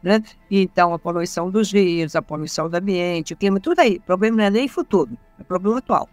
Né? 0.00 0.22
Então, 0.48 0.94
a 0.94 0.98
poluição 0.98 1.50
dos 1.50 1.72
rios, 1.72 2.14
a 2.14 2.22
poluição 2.22 2.70
do 2.70 2.76
ambiente, 2.76 3.32
o 3.32 3.36
clima, 3.36 3.58
tudo 3.58 3.80
aí. 3.80 3.96
O 3.96 4.02
problema 4.02 4.36
não 4.36 4.44
é 4.44 4.50
nem 4.50 4.68
futuro, 4.68 5.18
é 5.40 5.42
problema 5.42 5.78
atual. 5.78 6.08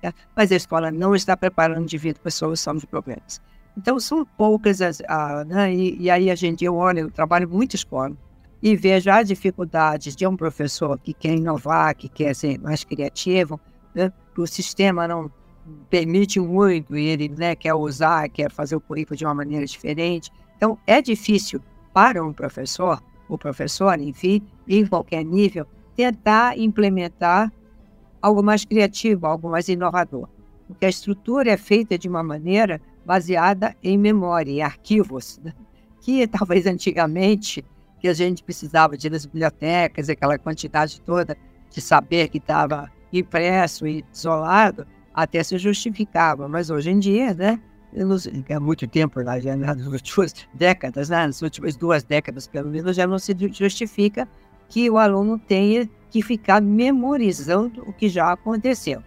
Né? 0.00 0.12
Mas 0.36 0.52
a 0.52 0.54
escola 0.54 0.92
não 0.92 1.12
está 1.12 1.36
preparando 1.36 1.80
o 1.80 1.82
indivíduo 1.82 2.22
para 2.22 2.28
a 2.28 2.30
solução 2.30 2.76
de 2.76 2.86
problemas. 2.86 3.42
Então, 3.76 3.98
são 3.98 4.24
poucas 4.24 4.80
as. 4.80 5.02
Né? 5.48 5.74
e, 5.74 6.02
e, 6.02 6.08
aí 6.08 6.30
a 6.30 6.36
gente, 6.36 6.64
eu 6.64 6.76
olho, 6.76 7.00
eu 7.00 7.10
trabalho 7.10 7.48
muito 7.48 7.74
escola, 7.74 8.16
e 8.62 8.76
vejo 8.76 9.10
as 9.10 9.26
dificuldades 9.26 10.14
de 10.14 10.24
um 10.24 10.36
professor 10.36 10.96
que 11.00 11.12
quer 11.12 11.34
inovar, 11.34 11.96
que 11.96 12.08
quer 12.08 12.32
ser 12.32 12.60
mais 12.60 12.84
criativo, 12.84 13.58
né? 13.92 14.12
o 14.38 14.46
sistema 14.46 15.08
não 15.08 15.28
permite 15.88 16.38
muito 16.40 16.96
e 16.96 17.06
ele 17.06 17.28
né, 17.28 17.54
quer 17.54 17.74
usar, 17.74 18.28
quer 18.28 18.50
fazer 18.50 18.76
o 18.76 18.80
currículo 18.80 19.16
de 19.16 19.24
uma 19.24 19.34
maneira 19.34 19.64
diferente. 19.64 20.30
Então, 20.56 20.78
é 20.86 21.00
difícil 21.00 21.60
para 21.92 22.24
um 22.24 22.32
professor, 22.32 23.02
o 23.28 23.38
professor, 23.38 23.98
enfim, 23.98 24.42
em 24.68 24.86
qualquer 24.86 25.24
nível, 25.24 25.66
tentar 25.96 26.58
implementar 26.58 27.52
algo 28.20 28.42
mais 28.42 28.64
criativo, 28.64 29.26
algo 29.26 29.48
mais 29.50 29.68
inovador. 29.68 30.28
Porque 30.66 30.86
a 30.86 30.88
estrutura 30.88 31.50
é 31.50 31.56
feita 31.56 31.98
de 31.98 32.08
uma 32.08 32.22
maneira 32.22 32.80
baseada 33.04 33.74
em 33.82 33.98
memória, 33.98 34.50
em 34.50 34.62
arquivos, 34.62 35.40
né? 35.42 35.52
que 36.00 36.26
talvez 36.26 36.66
antigamente 36.66 37.64
que 38.00 38.08
a 38.08 38.14
gente 38.14 38.42
precisava 38.42 38.96
de 38.96 39.10
nas 39.10 39.26
bibliotecas, 39.26 40.08
aquela 40.08 40.38
quantidade 40.38 41.00
toda 41.02 41.36
de 41.70 41.80
saber 41.80 42.28
que 42.28 42.38
estava 42.38 42.90
impresso 43.12 43.86
e 43.86 44.04
isolado, 44.12 44.86
até 45.22 45.42
se 45.42 45.58
justificava. 45.58 46.48
Mas 46.48 46.70
hoje 46.70 46.90
em 46.90 46.98
dia, 46.98 47.34
né? 47.34 47.60
Há 48.54 48.60
muito 48.60 48.86
tempo, 48.86 49.20
lá, 49.20 49.40
já 49.40 49.56
nas 49.56 49.84
últimas 49.84 50.32
décadas, 50.54 51.08
né, 51.08 51.26
nas 51.26 51.42
últimas 51.42 51.76
duas 51.76 52.04
décadas 52.04 52.46
pelo 52.46 52.70
menos, 52.70 52.94
já 52.94 53.04
não 53.04 53.18
se 53.18 53.34
justifica 53.52 54.28
que 54.68 54.88
o 54.88 54.96
aluno 54.96 55.38
tenha 55.38 55.90
que 56.08 56.22
ficar 56.22 56.62
memorizando 56.62 57.82
o 57.86 57.92
que 57.92 58.08
já 58.08 58.32
aconteceu. 58.32 59.02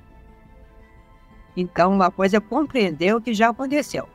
Então, 1.56 1.94
uma 1.94 2.12
coisa 2.12 2.38
é 2.38 2.40
compreender 2.42 3.16
o 3.16 3.22
que 3.22 3.34
já 3.34 3.50
aconteceu. 3.50 4.08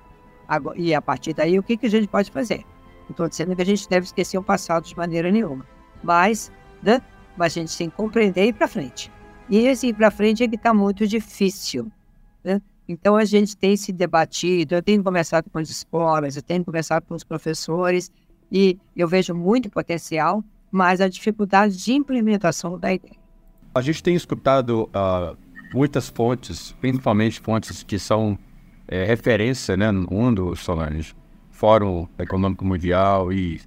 Agora, 0.47 0.79
e 0.79 0.95
a 0.95 1.01
partir 1.01 1.33
daí, 1.33 1.59
o 1.59 1.63
que, 1.63 1.77
que 1.77 1.87
a 1.87 1.91
gente 1.91 2.09
pode 2.09 2.31
fazer? 2.31 2.65
Não 3.05 3.11
estou 3.13 3.29
dizendo 3.29 3.57
que 3.57 3.63
a 3.63 3.67
gente 3.67 3.89
deve 3.89 4.05
esquecer 4.05 4.37
o 4.37 4.43
passado 4.43 4.85
de 4.85 4.97
maneira 4.97 5.31
nenhuma. 5.31 5.65
Mas, 6.03 6.53
né? 6.83 7.01
Mas 7.37 7.57
a 7.57 7.61
gente 7.61 7.77
tem 7.77 7.89
que 7.89 7.97
compreender 7.97 8.45
e 8.45 8.49
ir 8.49 8.53
para 8.53 8.69
frente. 8.69 9.11
E 9.51 9.59
esse 9.59 9.89
ir 9.89 9.95
para 9.95 10.11
frente 10.11 10.43
é 10.43 10.49
que 10.49 10.57
está 10.57 10.75
muito 10.75 11.07
difícil. 11.07 11.91
Né? 12.45 12.61
Então 12.89 13.17
a 13.17 13.25
gente 13.25 13.57
tem 13.57 13.77
se 13.77 13.93
debatido, 13.93 14.75
eu 14.75 14.83
tenho 14.83 15.03
conversado 15.03 15.49
com 15.51 15.59
as 15.59 15.69
escolas, 15.69 16.37
eu 16.37 16.43
tenho 16.43 16.65
conversado 16.65 17.07
com 17.07 17.15
os 17.15 17.25
professores, 17.25 18.11
e 18.51 18.79
eu 18.97 19.07
vejo 19.07 19.35
muito 19.35 19.71
potencial, 19.71 20.43
mas 20.71 21.01
a 21.01 21.09
dificuldade 21.09 21.77
de 21.77 21.93
implementação 21.93 22.79
da 22.79 22.93
ideia. 22.93 23.17
A 23.75 23.81
gente 23.81 24.03
tem 24.03 24.15
escutado 24.15 24.89
uh, 24.89 25.37
muitas 25.73 26.09
fontes, 26.09 26.73
principalmente 26.81 27.41
fontes 27.41 27.83
que 27.83 27.99
são 27.99 28.39
é, 28.87 29.05
referência 29.05 29.77
né, 29.77 29.91
no 29.91 30.09
mundo, 30.11 30.57
Solange, 30.57 31.15
Fórum 31.51 32.09
Econômico 32.19 32.65
Mundial 32.65 33.33
e 33.33 33.61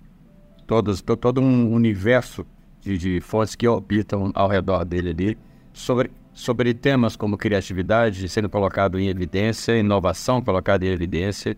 todos, 0.65 1.01
todo 1.01 1.39
um 1.39 1.71
universo 1.71 2.45
de, 2.81 2.97
de 2.97 3.21
fontes 3.21 3.55
que 3.55 3.67
orbitam 3.67 4.31
ao 4.33 4.47
redor 4.47 4.83
dele 4.83 5.09
ali, 5.09 5.37
sobre, 5.73 6.11
sobre 6.33 6.73
temas 6.73 7.15
como 7.15 7.37
criatividade 7.37 8.27
sendo 8.29 8.49
colocado 8.49 8.99
em 8.99 9.07
evidência, 9.07 9.77
inovação 9.77 10.41
colocada 10.41 10.85
em 10.85 10.89
evidência, 10.89 11.57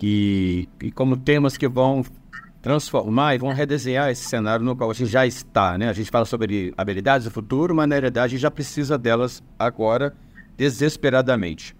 e, 0.00 0.68
e 0.82 0.90
como 0.90 1.16
temas 1.16 1.56
que 1.56 1.68
vão 1.68 2.04
transformar 2.60 3.34
e 3.34 3.38
vão 3.38 3.52
redesenhar 3.52 4.10
esse 4.10 4.24
cenário 4.24 4.64
no 4.64 4.76
qual 4.76 4.90
a 4.90 4.94
gente 4.94 5.10
já 5.10 5.26
está, 5.26 5.76
né? 5.76 5.88
A 5.88 5.92
gente 5.92 6.10
fala 6.10 6.24
sobre 6.24 6.72
habilidades 6.76 7.26
do 7.26 7.30
futuro, 7.30 7.74
mas 7.74 7.88
na 7.88 7.96
realidade 7.96 8.26
a 8.26 8.28
gente 8.28 8.40
já 8.40 8.50
precisa 8.50 8.96
delas 8.96 9.42
agora 9.58 10.14
desesperadamente. 10.56 11.74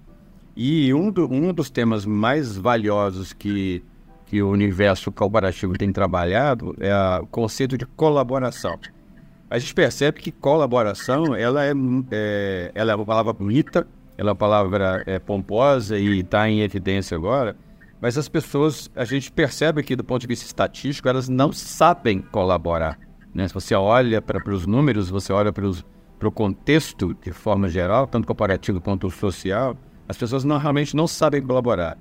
E 0.56 0.92
um, 0.92 1.10
do, 1.10 1.32
um 1.32 1.52
dos 1.52 1.70
temas 1.70 2.04
mais 2.04 2.56
valiosos 2.56 3.32
que, 3.32 3.82
que 4.26 4.42
o 4.42 4.50
universo 4.50 5.10
colaborativo 5.12 5.78
tem 5.78 5.92
trabalhado 5.92 6.76
é 6.80 6.92
o 7.20 7.26
conceito 7.26 7.78
de 7.78 7.86
colaboração. 7.86 8.78
A 9.52 9.58
gente 9.58 9.74
percebe 9.74 10.18
que 10.18 10.32
colaboração 10.32 11.36
ela 11.36 11.62
é, 11.62 11.74
é 12.10 12.72
ela 12.74 12.92
é 12.92 12.94
uma 12.94 13.04
palavra 13.04 13.34
bonita, 13.34 13.86
ela 14.16 14.30
é 14.30 14.32
uma 14.32 14.34
palavra 14.34 15.02
é, 15.04 15.18
pomposa 15.18 15.98
e 15.98 16.20
está 16.20 16.48
em 16.48 16.60
evidência 16.60 17.14
agora, 17.14 17.54
mas 18.00 18.16
as 18.16 18.30
pessoas, 18.30 18.90
a 18.96 19.04
gente 19.04 19.30
percebe 19.30 19.82
que 19.82 19.94
do 19.94 20.02
ponto 20.02 20.22
de 20.22 20.26
vista 20.26 20.46
estatístico, 20.46 21.06
elas 21.06 21.28
não 21.28 21.52
sabem 21.52 22.22
colaborar. 22.22 22.98
Né? 23.34 23.46
Se 23.46 23.52
você 23.52 23.74
olha 23.74 24.22
para 24.22 24.54
os 24.54 24.66
números, 24.66 25.10
você 25.10 25.34
olha 25.34 25.52
para 25.52 25.68
o 25.68 26.32
contexto 26.32 27.14
de 27.22 27.30
forma 27.30 27.68
geral, 27.68 28.06
tanto 28.06 28.26
corporativo 28.26 28.80
quanto 28.80 29.10
social, 29.10 29.76
as 30.08 30.16
pessoas 30.16 30.44
não, 30.44 30.56
realmente 30.56 30.96
não 30.96 31.06
sabem 31.06 31.42
colaborar. 31.42 31.98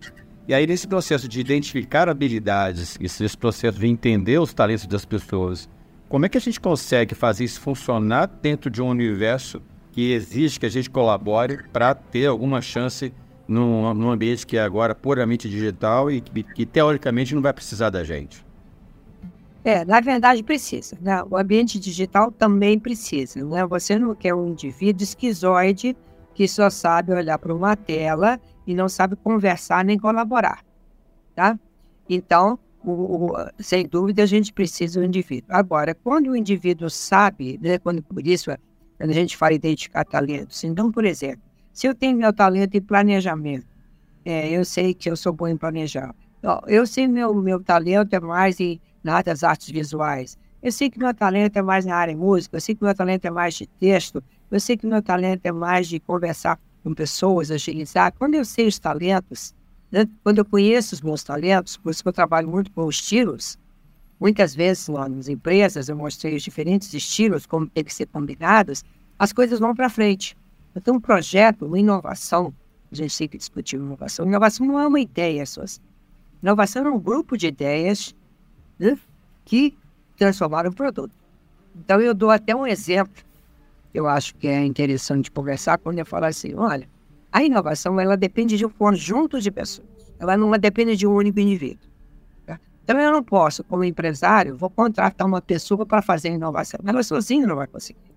E 0.47 0.53
aí, 0.53 0.65
nesse 0.65 0.87
processo 0.87 1.27
de 1.27 1.41
identificar 1.41 2.07
habilidades, 2.07 2.97
esse 3.01 3.37
processo 3.37 3.77
de 3.77 3.87
entender 3.87 4.39
os 4.39 4.53
talentos 4.53 4.87
das 4.87 5.03
pessoas, 5.03 5.69
como 6.11 6.25
é 6.25 6.29
que 6.29 6.37
a 6.37 6.41
gente 6.41 6.59
consegue 6.59 7.15
fazer 7.15 7.45
isso 7.45 7.61
funcionar 7.61 8.27
dentro 8.27 8.69
de 8.69 8.81
um 8.81 8.89
universo 8.89 9.61
que 9.93 10.11
exige 10.11 10.59
que 10.59 10.65
a 10.65 10.69
gente 10.69 10.89
colabore 10.89 11.63
para 11.71 11.95
ter 11.95 12.25
alguma 12.25 12.61
chance 12.61 13.13
num, 13.47 13.93
num, 13.93 14.11
ambiente 14.11 14.45
que 14.45 14.57
é 14.57 14.61
agora 14.61 14.93
puramente 14.93 15.49
digital 15.49 16.11
e 16.11 16.19
que, 16.19 16.43
que, 16.43 16.65
teoricamente 16.65 17.33
não 17.33 17.41
vai 17.41 17.53
precisar 17.53 17.89
da 17.89 18.03
gente? 18.03 18.45
É, 19.63 19.85
na 19.85 20.01
verdade 20.01 20.43
precisa. 20.43 20.97
Né? 21.01 21.23
O 21.29 21.37
ambiente 21.37 21.79
digital 21.79 22.29
também 22.29 22.77
precisa. 22.77 23.41
Né? 23.45 23.65
Você 23.65 23.97
não 23.97 24.13
quer 24.13 24.35
um 24.35 24.49
indivíduo 24.49 25.03
esquizoide 25.03 25.95
que 26.33 26.45
só 26.45 26.69
sabe 26.69 27.13
olhar 27.13 27.37
para 27.37 27.55
uma 27.55 27.77
tela 27.77 28.37
e 28.67 28.75
não 28.75 28.89
sabe 28.89 29.15
conversar 29.15 29.85
nem 29.85 29.97
colaborar, 29.97 30.61
tá? 31.33 31.57
Então, 32.09 32.59
o, 32.83 33.31
o, 33.31 33.35
sem 33.59 33.87
dúvida, 33.87 34.23
a 34.23 34.25
gente 34.25 34.51
precisa 34.51 34.99
do 34.99 35.05
indivíduo. 35.05 35.47
Agora, 35.49 35.93
quando 35.93 36.31
o 36.31 36.35
indivíduo 36.35 36.89
sabe, 36.89 37.59
né, 37.61 37.77
quando, 37.77 38.01
por 38.01 38.25
isso, 38.25 38.51
quando 38.97 39.09
a 39.09 39.13
gente 39.13 39.37
fala 39.37 39.53
identificar 39.53 40.03
talentos, 40.05 40.63
então, 40.63 40.91
por 40.91 41.05
exemplo, 41.05 41.41
se 41.73 41.87
eu 41.87 41.95
tenho 41.95 42.17
meu 42.17 42.33
talento 42.33 42.75
em 42.75 42.81
planejamento, 42.81 43.65
é, 44.25 44.49
eu 44.49 44.65
sei 44.65 44.93
que 44.93 45.09
eu 45.09 45.15
sou 45.15 45.33
bom 45.33 45.47
em 45.47 45.57
planejar. 45.57 46.13
eu 46.67 46.85
sei 46.85 47.05
que 47.05 47.11
meu, 47.11 47.33
meu 47.33 47.63
talento 47.63 48.13
é 48.13 48.19
mais 48.19 48.59
em, 48.59 48.79
na 49.03 49.15
área 49.15 49.25
das 49.25 49.43
artes 49.43 49.69
visuais. 49.69 50.37
Eu 50.61 50.71
sei 50.71 50.89
que 50.89 50.99
meu 50.99 51.13
talento 51.13 51.57
é 51.57 51.61
mais 51.61 51.85
na 51.85 51.95
área 51.95 52.13
de 52.13 52.19
música, 52.19 52.57
eu 52.57 52.61
sei 52.61 52.75
que 52.75 52.83
meu 52.83 52.93
talento 52.93 53.25
é 53.25 53.31
mais 53.31 53.55
de 53.55 53.65
texto, 53.65 54.23
eu 54.51 54.59
sei 54.59 54.77
que 54.77 54.85
meu 54.85 55.01
talento 55.01 55.45
é 55.45 55.51
mais 55.51 55.87
de 55.87 55.99
conversar 55.99 56.59
com 56.83 56.93
pessoas, 56.93 57.49
agilizar. 57.49 58.13
Quando 58.13 58.35
eu 58.35 58.45
sei 58.45 58.67
os 58.67 58.77
talentos, 58.77 59.55
né, 59.91 60.07
quando 60.23 60.37
eu 60.37 60.45
conheço 60.45 60.95
os 60.95 61.01
meus 61.01 61.23
talentos, 61.23 61.77
por 61.77 61.91
isso 61.91 62.01
que 62.01 62.09
eu 62.09 62.13
trabalho 62.13 62.47
muito 62.47 62.71
com 62.71 62.89
estilos, 62.89 63.57
muitas 64.19 64.55
vezes 64.55 64.87
lá 64.87 65.09
nas 65.09 65.27
empresas 65.27 65.89
eu 65.89 65.95
mostrei 65.95 66.35
os 66.35 66.43
diferentes 66.43 66.93
estilos, 66.93 67.45
como 67.45 67.67
tem 67.67 67.83
que 67.83 67.93
ser 67.93 68.05
combinados, 68.07 68.83
as 69.19 69.33
coisas 69.33 69.59
vão 69.59 69.75
para 69.75 69.89
frente. 69.89 70.35
Então, 70.75 70.95
um 70.95 70.99
projeto, 70.99 71.65
uma 71.65 71.79
inovação, 71.79 72.53
A 72.91 72.95
gente 72.95 73.13
sempre 73.13 73.37
discutiu 73.37 73.79
inovação. 73.79 74.25
Inovação 74.25 74.65
não 74.65 74.79
é 74.79 74.87
uma 74.87 74.99
ideia 74.99 75.45
só. 75.45 75.63
Inovação 76.41 76.85
é 76.85 76.89
um 76.89 76.99
grupo 76.99 77.37
de 77.37 77.47
ideias 77.47 78.15
né, 78.79 78.97
que 79.45 79.77
transformaram 80.17 80.69
o 80.69 80.73
produto. 80.73 81.13
Então, 81.75 82.01
eu 82.01 82.13
dou 82.13 82.29
até 82.29 82.55
um 82.55 82.67
exemplo, 82.67 83.23
eu 83.93 84.07
acho 84.07 84.35
que 84.35 84.47
é 84.47 84.65
interessante 84.65 85.31
conversar 85.31 85.77
quando 85.77 85.99
eu 85.99 86.05
falar 86.05 86.27
assim: 86.27 86.53
olha, 86.55 86.87
a 87.31 87.43
inovação 87.43 87.99
ela 87.99 88.17
depende 88.17 88.57
de 88.57 88.65
um 88.65 88.69
conjunto 88.69 89.39
de 89.39 89.49
pessoas, 89.49 89.87
ela 90.19 90.35
não 90.35 90.51
depende 90.51 90.95
de 90.95 91.07
um 91.07 91.13
único 91.13 91.39
indivíduo. 91.39 91.89
Tá? 92.45 92.59
Então, 92.83 92.99
eu 92.99 93.11
não 93.11 93.23
posso, 93.23 93.63
como 93.63 93.83
empresário, 93.83 94.57
vou 94.57 94.69
contratar 94.69 95.25
uma 95.25 95.41
pessoa 95.41 95.85
para 95.85 96.01
fazer 96.01 96.29
a 96.29 96.31
inovação. 96.33 96.79
Ela 96.85 97.01
sozinha 97.03 97.47
não 97.47 97.55
vai 97.55 97.67
conseguir. 97.67 98.11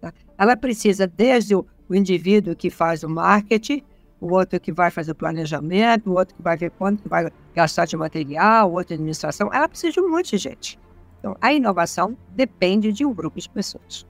Tá? 0.00 0.12
Ela 0.38 0.56
precisa, 0.56 1.06
desde 1.06 1.54
o, 1.54 1.66
o 1.88 1.94
indivíduo 1.94 2.56
que 2.56 2.70
faz 2.70 3.02
o 3.02 3.08
marketing, 3.08 3.82
o 4.20 4.34
outro 4.34 4.58
que 4.60 4.72
vai 4.72 4.90
fazer 4.90 5.12
o 5.12 5.14
planejamento, 5.14 6.10
o 6.10 6.14
outro 6.14 6.34
que 6.34 6.42
vai 6.42 6.56
ver 6.56 6.70
quanto 6.72 7.02
que 7.02 7.08
vai 7.08 7.30
gastar 7.54 7.86
de 7.86 7.96
material, 7.96 8.70
o 8.70 8.72
outro 8.72 8.88
de 8.88 8.94
administração. 8.94 9.50
Ela 9.52 9.68
precisa 9.68 9.92
de 9.92 10.00
um 10.00 10.10
monte 10.10 10.30
de 10.30 10.38
gente. 10.38 10.78
Então, 11.18 11.36
a 11.40 11.52
inovação 11.52 12.16
depende 12.30 12.92
de 12.92 13.04
um 13.04 13.12
grupo 13.12 13.38
de 13.38 13.48
pessoas. 13.48 14.06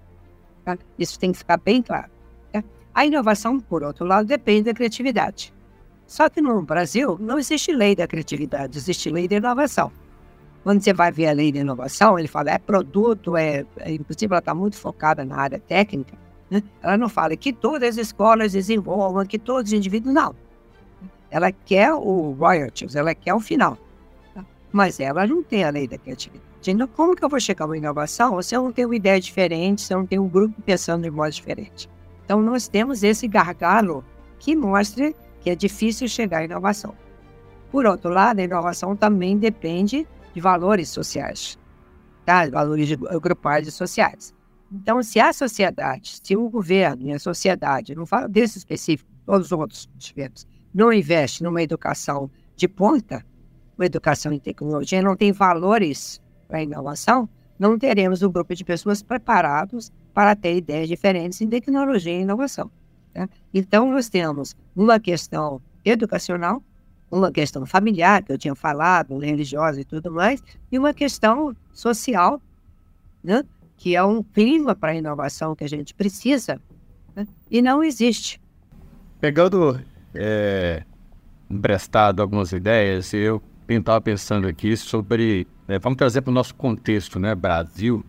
Tá? 0.65 0.79
Isso 0.99 1.19
tem 1.19 1.33
que 1.33 1.39
ficar 1.39 1.57
bem 1.57 1.83
claro. 1.83 2.11
A 2.95 3.07
inovação, 3.07 3.61
por 3.61 3.83
outro 3.83 4.05
lado, 4.05 4.27
depende 4.27 4.65
da 4.65 4.75
criatividade. 4.75 5.53
Só 6.07 6.29
que 6.29 6.41
no 6.41 6.61
Brasil 6.63 7.17
não 7.21 7.39
existe 7.39 7.73
lei 7.73 7.95
da 7.95 8.07
criatividade, 8.07 8.77
existe 8.77 9.09
lei 9.11 9.29
da 9.29 9.37
inovação. 9.37 9.93
Quando 10.65 10.83
você 10.83 10.93
vai 10.93 11.11
ver 11.11 11.29
a 11.29 11.33
lei 11.33 11.53
da 11.53 11.61
inovação, 11.61 12.19
ele 12.19 12.29
fala 12.29 12.51
é 12.51 12.59
produto, 12.59 13.37
é, 13.37 13.65
é 13.79 13.93
inclusive 13.93 14.33
ela 14.33 14.41
está 14.41 14.55
muito 14.55 14.77
focada 14.77 15.25
na 15.25 15.37
área 15.37 15.59
técnica, 15.59 16.19
né? 16.51 16.63
Ela 16.83 16.97
não 16.99 17.09
fala 17.09 17.37
que 17.37 17.53
todas 17.53 17.91
as 17.91 18.09
escolas 18.09 18.53
desenvolvam, 18.53 19.25
que 19.25 19.39
todos 19.39 19.71
os 19.71 19.73
indivíduos, 19.73 20.13
não. 20.13 20.35
Ela 21.31 21.53
quer 21.53 21.95
o 21.95 22.33
royalties, 22.33 22.97
ela 22.97 23.15
quer 23.15 23.33
o 23.33 23.41
final. 23.41 23.79
Tá? 24.35 24.45
Mas 24.73 24.99
ela 24.99 25.27
não 25.27 25.43
tem 25.45 25.63
a 25.63 25.71
lei 25.71 25.87
da 25.87 25.97
criatividade. 25.97 26.45
Então, 26.67 26.89
como 26.89 27.17
que 27.17 27.25
eu 27.25 27.29
vou 27.29 27.41
chegar 27.41 27.65
a 27.65 27.69
uma 27.69 27.79
inovação 27.79 28.43
se 28.43 28.55
eu 28.55 28.63
não 28.63 28.73
tenho 28.73 28.93
ideia 28.93 29.19
diferente, 29.21 29.81
se 29.81 29.95
eu 29.95 29.99
não 29.99 30.07
tenho 30.07 30.25
um 30.25 30.29
grupo 30.29 30.61
pensando 30.61 31.05
de 31.05 31.11
modo 31.11 31.31
diferente? 31.31 31.89
Então, 32.31 32.41
nós 32.41 32.69
temos 32.69 33.03
esse 33.03 33.27
gargalo 33.27 34.05
que 34.39 34.55
mostra 34.55 35.13
que 35.41 35.51
é 35.51 35.57
difícil 35.57 36.07
chegar 36.07 36.39
à 36.39 36.45
inovação. 36.45 36.95
Por 37.73 37.85
outro 37.87 38.09
lado, 38.09 38.39
a 38.39 38.45
inovação 38.45 38.95
também 38.95 39.37
depende 39.37 40.07
de 40.33 40.41
valores 40.41 40.91
sociais, 40.91 41.59
tá? 42.25 42.49
valores 42.49 42.89
grupais 43.21 43.67
e 43.67 43.73
sociais. 43.73 44.33
Então, 44.71 45.03
se 45.03 45.19
a 45.19 45.33
sociedade, 45.33 46.21
se 46.23 46.37
o 46.37 46.49
governo 46.49 47.09
e 47.09 47.13
a 47.13 47.19
sociedade, 47.19 47.97
não 47.97 48.07
falo 48.07 48.29
desse 48.29 48.59
específico, 48.59 49.11
todos 49.27 49.47
os 49.47 49.53
outros 49.53 49.91
governos, 50.09 50.47
não 50.73 50.93
investe 50.93 51.43
numa 51.43 51.61
educação 51.61 52.31
de 52.55 52.69
ponta, 52.69 53.27
uma 53.77 53.87
educação 53.87 54.33
em 54.33 54.39
tecnologia, 54.39 55.03
não 55.03 55.17
tem 55.17 55.33
valores 55.33 56.23
para 56.47 56.59
a 56.59 56.63
inovação, 56.63 57.29
não 57.59 57.77
teremos 57.77 58.23
um 58.23 58.31
grupo 58.31 58.55
de 58.55 58.65
pessoas 58.65 59.03
preparados 59.03 59.91
para 60.13 60.35
ter 60.35 60.57
ideias 60.57 60.89
diferentes 60.89 61.41
em 61.41 61.49
tecnologia 61.49 62.13
e 62.13 62.23
inovação. 62.23 62.71
Né? 63.15 63.29
Então, 63.53 63.91
nós 63.91 64.09
temos 64.09 64.57
uma 64.75 64.99
questão 64.99 65.61
educacional, 65.85 66.63
uma 67.11 67.33
questão 67.33 67.67
familiar, 67.67 68.23
que 68.23 68.33
eu 68.33 68.39
tinha 68.39 68.55
falado, 68.55 69.19
religiosa 69.19 69.81
e 69.81 69.85
tudo 69.85 70.13
mais, 70.13 70.43
e 70.71 70.79
uma 70.79 70.95
questão 70.95 71.55
social, 71.73 72.41
né? 73.23 73.43
que 73.77 73.97
é 73.97 74.05
um 74.05 74.23
clima 74.23 74.75
para 74.75 74.93
a 74.93 74.95
inovação 74.95 75.57
que 75.57 75.65
a 75.65 75.69
gente 75.69 75.95
precisa, 75.95 76.61
né? 77.17 77.27
e 77.51 77.61
não 77.61 77.83
existe. 77.83 78.41
Pegando 79.21 79.81
é, 80.15 80.83
emprestado 81.51 82.23
algumas 82.23 82.53
ideias, 82.53 83.13
eu 83.13 83.43
estava 83.69 84.01
pensando 84.01 84.49
aqui 84.49 84.77
sobre. 84.77 85.47
É, 85.69 85.79
vamos 85.79 85.97
trazer 85.97 86.23
para 86.23 86.31
o 86.31 86.35
nosso 86.35 86.55
contexto, 86.55 87.19
né? 87.19 87.35
Brasil, 87.35 88.05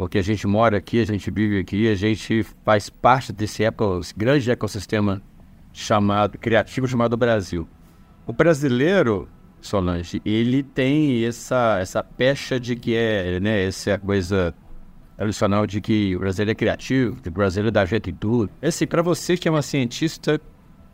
porque 0.00 0.16
a 0.16 0.22
gente 0.22 0.46
mora 0.46 0.78
aqui, 0.78 0.98
a 0.98 1.04
gente 1.04 1.30
vive 1.30 1.58
aqui, 1.58 1.86
a 1.86 1.94
gente 1.94 2.42
faz 2.64 2.88
parte 2.88 3.34
desse 3.34 3.62
grande 4.16 4.50
ecossistema 4.50 5.20
chamado 5.74 6.38
criativo 6.38 6.88
chamado 6.88 7.18
Brasil. 7.18 7.68
O 8.26 8.32
brasileiro, 8.32 9.28
Solange, 9.60 10.22
ele 10.24 10.62
tem 10.62 11.22
essa 11.26 11.76
essa 11.82 12.02
pecha 12.02 12.58
de 12.58 12.76
que 12.76 12.96
é, 12.96 13.38
né, 13.40 13.66
essa 13.66 13.98
coisa 13.98 14.54
tradicional 15.18 15.66
de 15.66 15.82
que 15.82 16.16
o 16.16 16.20
brasileiro 16.20 16.52
é 16.52 16.54
criativo, 16.54 17.20
que 17.20 17.28
o 17.28 17.32
brasileiro 17.32 17.70
dá 17.70 17.84
jeito 17.84 18.08
em 18.08 18.14
tudo. 18.14 18.48
Assim, 18.62 18.86
para 18.86 19.02
você 19.02 19.36
que 19.36 19.48
é 19.48 19.50
uma 19.50 19.60
cientista 19.60 20.40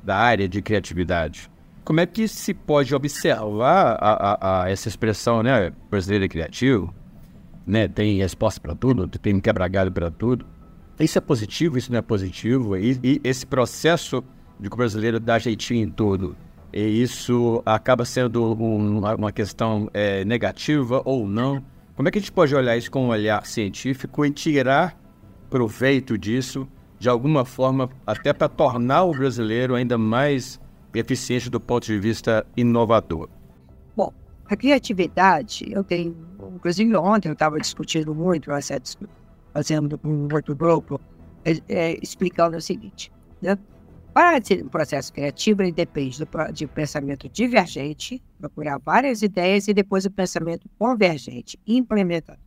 da 0.02 0.16
área 0.16 0.48
de 0.48 0.60
criatividade, 0.60 1.48
como 1.84 2.00
é 2.00 2.06
que 2.06 2.26
se 2.26 2.52
pode 2.52 2.92
observar 2.92 3.98
a, 4.00 4.32
a, 4.32 4.62
a 4.64 4.68
essa 4.68 4.88
expressão, 4.88 5.44
né? 5.44 5.72
Brasileiro 5.88 6.24
é 6.24 6.28
criativo, 6.28 6.92
né? 7.66 7.88
Tem 7.88 8.18
resposta 8.18 8.60
para 8.60 8.74
tudo, 8.74 9.08
tem 9.08 9.40
quebra-galho 9.40 9.90
para 9.90 10.10
tudo. 10.10 10.46
Isso 10.98 11.18
é 11.18 11.20
positivo, 11.20 11.76
isso 11.76 11.90
não 11.90 11.98
é 11.98 12.02
positivo. 12.02 12.76
E, 12.76 12.98
e 13.02 13.20
esse 13.24 13.44
processo 13.44 14.22
de 14.58 14.68
que 14.68 14.74
o 14.74 14.78
brasileiro 14.78 15.20
dá 15.20 15.38
jeitinho 15.38 15.86
em 15.86 15.90
tudo, 15.90 16.36
e 16.72 17.02
isso 17.02 17.62
acaba 17.66 18.04
sendo 18.04 18.54
um, 18.54 18.98
uma 18.98 19.32
questão 19.32 19.90
é, 19.92 20.24
negativa 20.24 21.02
ou 21.04 21.26
não? 21.26 21.62
Como 21.94 22.08
é 22.08 22.10
que 22.10 22.18
a 22.18 22.20
gente 22.20 22.32
pode 22.32 22.54
olhar 22.54 22.76
isso 22.76 22.90
com 22.90 23.06
um 23.06 23.08
olhar 23.08 23.44
científico 23.46 24.24
e 24.24 24.30
tirar 24.30 24.98
proveito 25.48 26.16
disso 26.16 26.68
de 26.98 27.08
alguma 27.08 27.44
forma, 27.44 27.90
até 28.06 28.32
para 28.32 28.48
tornar 28.48 29.04
o 29.04 29.12
brasileiro 29.12 29.74
ainda 29.74 29.98
mais 29.98 30.60
eficiente 30.94 31.50
do 31.50 31.60
ponto 31.60 31.86
de 31.86 31.98
vista 31.98 32.46
inovador? 32.56 33.28
Bom, 33.94 34.12
a 34.48 34.56
criatividade, 34.56 35.66
eu 35.68 35.82
tenho, 35.82 36.16
inclusive 36.54 36.94
ontem 36.96 37.28
eu 37.28 37.32
estava 37.32 37.58
discutindo 37.58 38.14
muito, 38.14 38.50
fazendo 39.52 40.00
um 40.04 40.28
grupo, 40.28 41.00
é, 41.44 41.52
é, 41.68 41.98
explicando 42.02 42.56
o 42.56 42.60
seguinte, 42.60 43.12
né? 43.40 43.58
Para 44.12 44.42
ser 44.42 44.64
um 44.64 44.68
processo 44.68 45.12
criativo, 45.12 45.62
ele 45.62 45.72
depende 45.72 46.18
do, 46.18 46.52
de 46.52 46.66
pensamento 46.66 47.28
divergente, 47.28 48.22
procurar 48.38 48.78
várias 48.78 49.20
ideias 49.20 49.68
e 49.68 49.74
depois 49.74 50.06
o 50.06 50.10
pensamento 50.10 50.70
convergente, 50.78 51.58
implementador. 51.66 52.40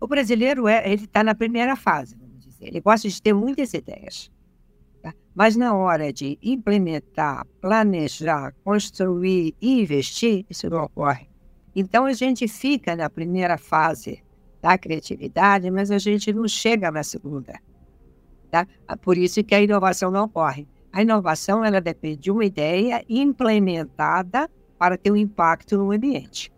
O 0.00 0.08
brasileiro 0.08 0.66
é, 0.66 0.84
ele 0.84 1.04
está 1.04 1.22
na 1.22 1.32
primeira 1.34 1.76
fase, 1.76 2.16
vamos 2.16 2.44
dizer. 2.44 2.66
Ele 2.66 2.80
gosta 2.80 3.08
de 3.08 3.22
ter 3.22 3.32
muitas 3.32 3.72
ideias, 3.72 4.32
mas 5.34 5.56
na 5.56 5.74
hora 5.74 6.12
de 6.12 6.38
implementar, 6.42 7.46
planejar, 7.60 8.54
construir 8.64 9.54
e 9.60 9.82
investir, 9.82 10.46
isso 10.48 10.70
não 10.70 10.84
ocorre. 10.84 11.28
Então 11.74 12.06
a 12.06 12.12
gente 12.12 12.48
fica 12.48 12.96
na 12.96 13.10
primeira 13.10 13.58
fase 13.58 14.22
da 14.62 14.78
criatividade, 14.78 15.70
mas 15.70 15.90
a 15.90 15.98
gente 15.98 16.32
não 16.32 16.48
chega 16.48 16.90
na 16.90 17.02
segunda. 17.02 17.60
Tá? 18.50 18.66
Por 19.02 19.18
isso 19.18 19.44
que 19.44 19.54
a 19.54 19.60
inovação 19.60 20.10
não 20.10 20.24
ocorre. 20.24 20.66
A 20.90 21.02
inovação 21.02 21.62
ela 21.62 21.80
depende 21.80 22.16
de 22.16 22.30
uma 22.30 22.44
ideia 22.44 23.04
implementada 23.08 24.48
para 24.78 24.96
ter 24.96 25.10
um 25.10 25.16
impacto 25.16 25.76
no 25.76 25.92
ambiente. 25.92 26.50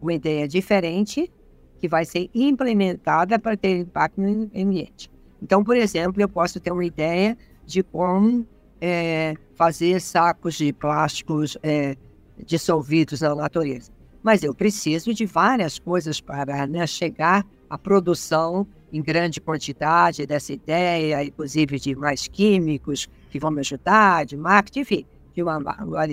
Uma 0.00 0.14
ideia 0.14 0.48
diferente 0.48 1.30
que 1.78 1.86
vai 1.86 2.04
ser 2.04 2.30
implementada 2.34 3.38
para 3.38 3.56
ter 3.56 3.80
impacto 3.80 4.20
no 4.20 4.50
ambiente. 4.56 5.10
Então, 5.42 5.62
por 5.62 5.76
exemplo, 5.76 6.20
eu 6.20 6.28
posso 6.28 6.58
ter 6.60 6.72
uma 6.72 6.84
ideia 6.84 7.36
de 7.64 7.82
como 7.82 8.46
é, 8.80 9.34
fazer 9.54 10.00
sacos 10.00 10.54
de 10.54 10.72
plásticos 10.72 11.56
é, 11.62 11.96
dissolvidos 12.44 13.20
na 13.20 13.34
natureza. 13.34 13.90
Mas 14.22 14.42
eu 14.42 14.54
preciso 14.54 15.14
de 15.14 15.26
várias 15.26 15.78
coisas 15.78 16.20
para 16.20 16.66
né, 16.66 16.86
chegar 16.86 17.46
à 17.68 17.78
produção 17.78 18.66
em 18.92 19.02
grande 19.02 19.40
quantidade 19.40 20.26
dessa 20.26 20.52
ideia, 20.52 21.22
inclusive 21.22 21.78
de 21.78 21.94
mais 21.94 22.26
químicos, 22.26 23.08
que 23.30 23.38
vão 23.38 23.50
me 23.50 23.60
ajudar, 23.60 24.24
de 24.24 24.36
marketing, 24.36 24.80
enfim. 24.80 25.06
De 25.34 25.42
uma, 25.42 25.62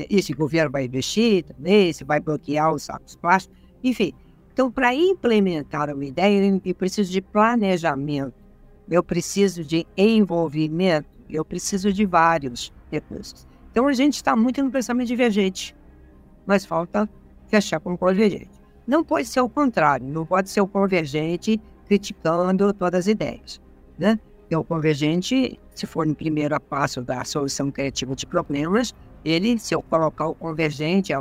esse 0.10 0.34
governo 0.34 0.72
vai 0.72 0.86
investir 0.86 1.44
também, 1.44 1.92
se 1.92 2.04
vai 2.04 2.20
bloquear 2.20 2.74
os 2.74 2.84
sacos 2.84 3.16
plásticos, 3.16 3.58
enfim. 3.84 4.14
Então, 4.54 4.72
para 4.72 4.94
implementar 4.94 5.94
uma 5.94 6.06
ideia, 6.06 6.62
eu 6.64 6.76
preciso 6.76 7.12
de 7.12 7.22
planejamento, 7.22 8.34
eu 8.89 9.04
preciso 9.04 9.63
de 9.63 9.86
envolvimento, 9.98 11.08
eu 11.30 11.43
preciso 11.43 11.91
de 11.91 12.06
vários 12.06 12.71
recursos. 12.91 13.48
Então, 13.71 13.88
a 13.88 13.93
gente 13.93 14.15
está 14.15 14.36
muito 14.36 14.63
no 14.63 14.71
pensamento 14.71 15.08
divergente, 15.08 15.76
mas 16.45 16.65
falta 16.65 17.10
fechar 17.48 17.80
com 17.80 17.93
o 17.93 17.98
convergente. 17.98 18.50
Não 18.88 19.04
pode 19.04 19.28
ser 19.28 19.41
o 19.41 19.50
contrário, 19.50 20.08
não 20.08 20.26
pode 20.26 20.50
ser 20.50 20.62
o 20.62 20.67
convergente 20.67 21.60
criticando 21.88 22.71
todas 22.74 23.02
as 23.02 23.08
ideias. 23.08 23.62
Né? 23.98 24.19
Então, 24.48 24.62
o 24.62 24.63
convergente, 24.63 25.60
se 25.74 25.86
for 25.86 26.06
no 26.06 26.15
primeiro 26.15 26.60
passo 26.62 27.02
da 27.02 27.24
solução 27.26 27.71
criativa 27.71 28.15
de 28.15 28.26
problemas, 28.26 28.93
ele, 29.24 29.58
se 29.58 29.74
eu 29.74 29.82
colocar 29.82 30.28
o 30.28 30.36
convergente 30.36 31.12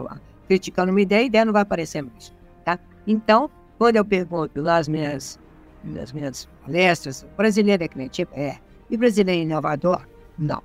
criticando 0.47 0.91
uma 0.91 1.01
ideia, 1.01 1.23
a 1.23 1.25
ideia 1.25 1.45
não 1.45 1.53
vai 1.53 1.63
aparecer 1.63 2.03
mais. 2.03 2.35
Tá? 2.65 2.79
Então, 3.07 3.51
quando 3.79 3.97
eu 3.97 4.05
pergunto 4.05 4.63
nas 4.63 4.87
minhas, 4.87 5.39
nas 5.85 6.13
minhas 6.13 6.49
palestras, 6.63 7.27
brasileiro 7.37 7.85
é 7.85 7.89
criativo? 7.89 8.31
É. 8.35 8.59
E 8.91 8.97
brasileiro 8.97 9.41
é 9.41 9.43
inovador? 9.45 10.07
Não. 10.39 10.63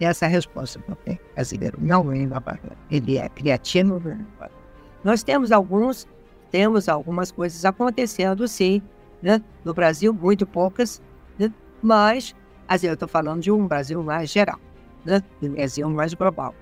Essa 0.00 0.26
é 0.26 0.28
a 0.28 0.30
resposta 0.30 0.78
para 0.78 0.94
o 0.94 1.18
brasileiro 1.34 1.78
não 1.80 2.12
é 2.12 2.18
inovador. 2.18 2.72
Ele 2.90 3.16
é 3.16 3.28
criativo, 3.28 4.00
não 4.00 4.10
é 4.10 4.14
inovador. 4.14 4.56
Nós 5.02 5.22
temos 5.22 5.52
alguns, 5.52 6.06
temos 6.50 6.88
algumas 6.88 7.32
coisas 7.32 7.64
acontecendo, 7.64 8.46
sim, 8.46 8.82
né? 9.22 9.42
no 9.64 9.72
Brasil, 9.72 10.12
muito 10.12 10.46
poucas, 10.46 11.00
né? 11.38 11.52
mas 11.82 12.34
assim, 12.68 12.88
eu 12.88 12.94
estou 12.94 13.08
falando 13.08 13.42
de 13.42 13.50
um 13.50 13.66
Brasil 13.66 14.02
mais 14.02 14.30
geral, 14.30 14.58
né? 15.04 15.22
um 15.42 15.50
Brasil 15.50 15.88
mais 15.88 16.14
global. 16.14 16.54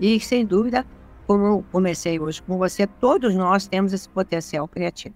E, 0.00 0.18
sem 0.20 0.44
dúvida, 0.44 0.84
como 1.26 1.44
eu 1.44 1.64
comecei 1.70 2.18
hoje 2.18 2.42
com 2.42 2.58
você, 2.58 2.86
todos 2.86 3.34
nós 3.34 3.66
temos 3.66 3.92
esse 3.92 4.08
potencial 4.08 4.66
criativo. 4.66 5.14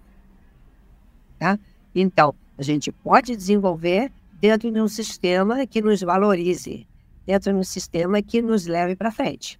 Tá? 1.37 1.59
Então, 1.99 2.35
a 2.55 2.61
gente 2.61 2.91
pode 2.91 3.35
desenvolver 3.35 4.11
dentro 4.39 4.71
de 4.71 4.79
um 4.79 4.87
sistema 4.87 5.65
que 5.65 5.81
nos 5.81 5.99
valorize, 6.01 6.87
dentro 7.25 7.51
de 7.51 7.57
um 7.57 7.63
sistema 7.63 8.21
que 8.21 8.39
nos 8.39 8.67
leve 8.67 8.95
para 8.95 9.09
frente. 9.09 9.59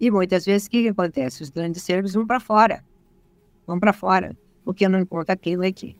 E 0.00 0.10
muitas 0.10 0.44
vezes 0.44 0.66
o 0.66 0.70
que, 0.70 0.88
acontece? 0.88 1.44
Os 1.44 1.50
grandes 1.50 1.84
seres 1.84 2.14
vão 2.14 2.26
para 2.26 2.40
fora. 2.40 2.84
Vão 3.64 3.78
para 3.78 3.92
fora, 3.92 4.36
porque 4.64 4.88
não 4.88 4.98
importa 4.98 5.34
aquilo 5.34 5.64
aqui. 5.64 5.96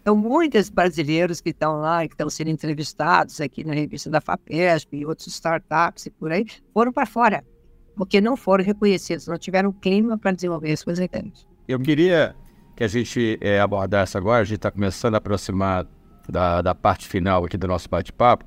Então, 0.00 0.14
muitos 0.14 0.70
brasileiros 0.70 1.40
que 1.40 1.50
estão 1.50 1.80
lá, 1.80 2.06
que 2.06 2.14
estão 2.14 2.30
sendo 2.30 2.50
entrevistados 2.50 3.40
aqui 3.40 3.64
na 3.64 3.74
revista 3.74 4.08
da 4.08 4.20
FAPESP 4.20 4.98
e 4.98 5.04
outros 5.04 5.26
startups 5.26 6.06
e 6.06 6.10
por 6.10 6.30
aí, 6.30 6.46
foram 6.72 6.92
para 6.92 7.06
fora, 7.06 7.44
porque 7.96 8.20
não 8.20 8.36
foram 8.36 8.64
reconhecidos, 8.64 9.26
não 9.26 9.36
tiveram 9.36 9.72
clima 9.72 10.16
para 10.16 10.30
desenvolver 10.30 10.76
suas 10.76 11.00
ideias. 11.00 11.44
Eu 11.66 11.80
queria 11.80 12.36
que 12.76 12.84
a 12.84 12.88
gente 12.88 13.38
é, 13.40 13.58
abordasse 13.58 14.16
agora, 14.18 14.42
a 14.42 14.44
gente 14.44 14.56
está 14.56 14.70
começando 14.70 15.14
a 15.14 15.18
aproximar 15.18 15.86
da, 16.28 16.60
da 16.60 16.74
parte 16.74 17.08
final 17.08 17.44
aqui 17.44 17.56
do 17.56 17.66
nosso 17.66 17.88
bate-papo, 17.88 18.44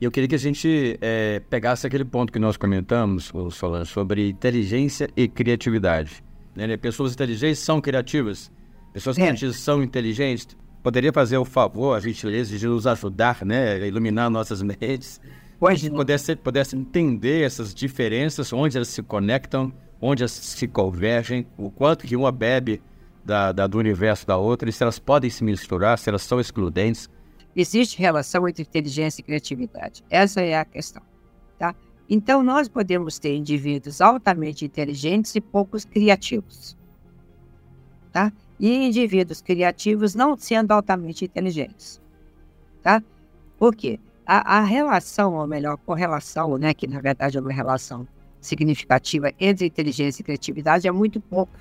e 0.00 0.04
eu 0.04 0.10
queria 0.10 0.28
que 0.28 0.34
a 0.34 0.38
gente 0.38 0.98
é, 1.00 1.40
pegasse 1.50 1.86
aquele 1.86 2.04
ponto 2.04 2.32
que 2.32 2.38
nós 2.38 2.56
comentamos, 2.56 3.32
Solange, 3.52 3.90
sobre 3.90 4.28
inteligência 4.28 5.08
e 5.16 5.26
criatividade. 5.26 6.22
Né? 6.54 6.76
Pessoas 6.76 7.12
inteligentes 7.12 7.58
são 7.60 7.80
criativas, 7.80 8.50
pessoas 8.92 9.18
é. 9.18 9.22
criativas 9.22 9.56
são 9.56 9.82
inteligentes. 9.82 10.56
Poderia 10.82 11.12
fazer 11.12 11.36
o 11.36 11.44
favor, 11.44 11.96
a 11.96 12.00
gentileza, 12.00 12.56
de 12.56 12.66
nos 12.66 12.86
ajudar, 12.86 13.44
né, 13.44 13.86
iluminar 13.86 14.30
nossas 14.30 14.62
mentes, 14.62 15.20
pois 15.58 15.80
que 15.80 15.90
pudesse, 15.90 16.36
pudesse 16.36 16.76
entender 16.76 17.42
essas 17.44 17.74
diferenças, 17.74 18.52
onde 18.52 18.76
elas 18.76 18.88
se 18.88 19.02
conectam, 19.02 19.72
onde 20.00 20.22
elas 20.22 20.30
se 20.30 20.68
convergem, 20.68 21.46
o 21.56 21.70
quanto 21.70 22.06
que 22.06 22.14
uma 22.14 22.30
bebe 22.30 22.80
da, 23.24 23.52
da, 23.52 23.66
do 23.66 23.78
universo 23.78 24.26
da 24.26 24.36
outra, 24.36 24.70
se 24.70 24.82
elas 24.82 24.98
podem 24.98 25.30
se 25.30 25.44
misturar, 25.44 25.98
se 25.98 26.08
elas 26.08 26.22
são 26.22 26.40
excludentes. 26.40 27.08
Existe 27.54 27.98
relação 27.98 28.48
entre 28.48 28.62
inteligência 28.62 29.20
e 29.20 29.24
criatividade. 29.24 30.04
Essa 30.08 30.40
é 30.40 30.56
a 30.56 30.64
questão. 30.64 31.02
Tá? 31.58 31.74
Então, 32.08 32.42
nós 32.42 32.68
podemos 32.68 33.18
ter 33.18 33.34
indivíduos 33.34 34.00
altamente 34.00 34.64
inteligentes 34.64 35.34
e 35.34 35.40
poucos 35.40 35.84
criativos. 35.84 36.76
Tá? 38.12 38.32
E 38.58 38.86
indivíduos 38.86 39.42
criativos 39.42 40.14
não 40.14 40.36
sendo 40.36 40.72
altamente 40.72 41.24
inteligentes. 41.24 42.00
Tá? 42.82 43.02
Por 43.58 43.74
quê? 43.74 43.98
A, 44.24 44.58
a 44.58 44.60
relação, 44.62 45.34
ou 45.34 45.46
melhor, 45.46 45.76
correlação, 45.78 46.56
né, 46.58 46.72
que 46.74 46.86
na 46.86 47.00
verdade 47.00 47.38
é 47.38 47.40
uma 47.40 47.52
relação 47.52 48.06
significativa 48.40 49.32
entre 49.38 49.66
inteligência 49.66 50.22
e 50.22 50.24
criatividade 50.24 50.86
é 50.86 50.92
muito 50.92 51.20
pouca, 51.20 51.52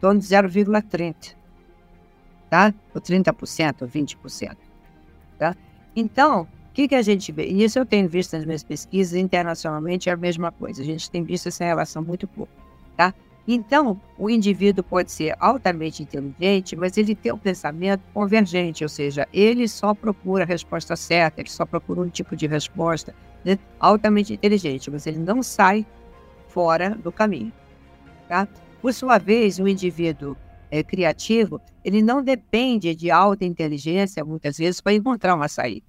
torno 0.00 0.20
de 0.20 0.26
0,30, 0.26 1.34
tá? 2.50 2.72
Ou 2.94 3.00
30%, 3.00 3.82
ou 3.82 3.88
20%. 3.88 4.56
Tá? 5.38 5.56
Então, 5.94 6.42
o 6.42 6.72
que, 6.72 6.88
que 6.88 6.94
a 6.94 7.02
gente 7.02 7.32
vê? 7.32 7.46
E 7.48 7.64
isso 7.64 7.78
eu 7.78 7.86
tenho 7.86 8.08
visto 8.08 8.34
nas 8.34 8.44
minhas 8.44 8.62
pesquisas, 8.62 9.18
internacionalmente 9.18 10.08
é 10.08 10.12
a 10.12 10.16
mesma 10.16 10.52
coisa. 10.52 10.82
A 10.82 10.84
gente 10.84 11.10
tem 11.10 11.22
visto 11.22 11.48
essa 11.48 11.64
relação 11.64 12.02
muito 12.02 12.26
pouco. 12.26 12.52
Tá? 12.96 13.14
Então, 13.50 13.98
o 14.18 14.28
indivíduo 14.28 14.84
pode 14.84 15.10
ser 15.10 15.34
altamente 15.40 16.02
inteligente, 16.02 16.76
mas 16.76 16.98
ele 16.98 17.14
tem 17.14 17.32
um 17.32 17.38
pensamento 17.38 18.02
convergente, 18.12 18.84
ou 18.84 18.90
seja, 18.90 19.26
ele 19.32 19.66
só 19.66 19.94
procura 19.94 20.44
a 20.44 20.46
resposta 20.46 20.94
certa, 20.94 21.40
ele 21.40 21.48
só 21.48 21.64
procura 21.64 22.02
um 22.02 22.10
tipo 22.10 22.36
de 22.36 22.46
resposta 22.46 23.14
né? 23.42 23.58
altamente 23.80 24.34
inteligente, 24.34 24.90
mas 24.90 25.06
ele 25.06 25.18
não 25.18 25.42
sai 25.42 25.86
fora 26.48 26.90
do 26.90 27.10
caminho. 27.10 27.50
Tá? 28.28 28.46
Por 28.80 28.94
sua 28.94 29.18
vez, 29.18 29.58
o 29.58 29.66
indivíduo 29.66 30.36
é, 30.70 30.82
criativo, 30.82 31.60
ele 31.84 32.00
não 32.00 32.22
depende 32.22 32.94
de 32.94 33.10
alta 33.10 33.44
inteligência, 33.44 34.24
muitas 34.24 34.56
vezes, 34.56 34.80
para 34.80 34.94
encontrar 34.94 35.34
uma 35.34 35.48
saída. 35.48 35.86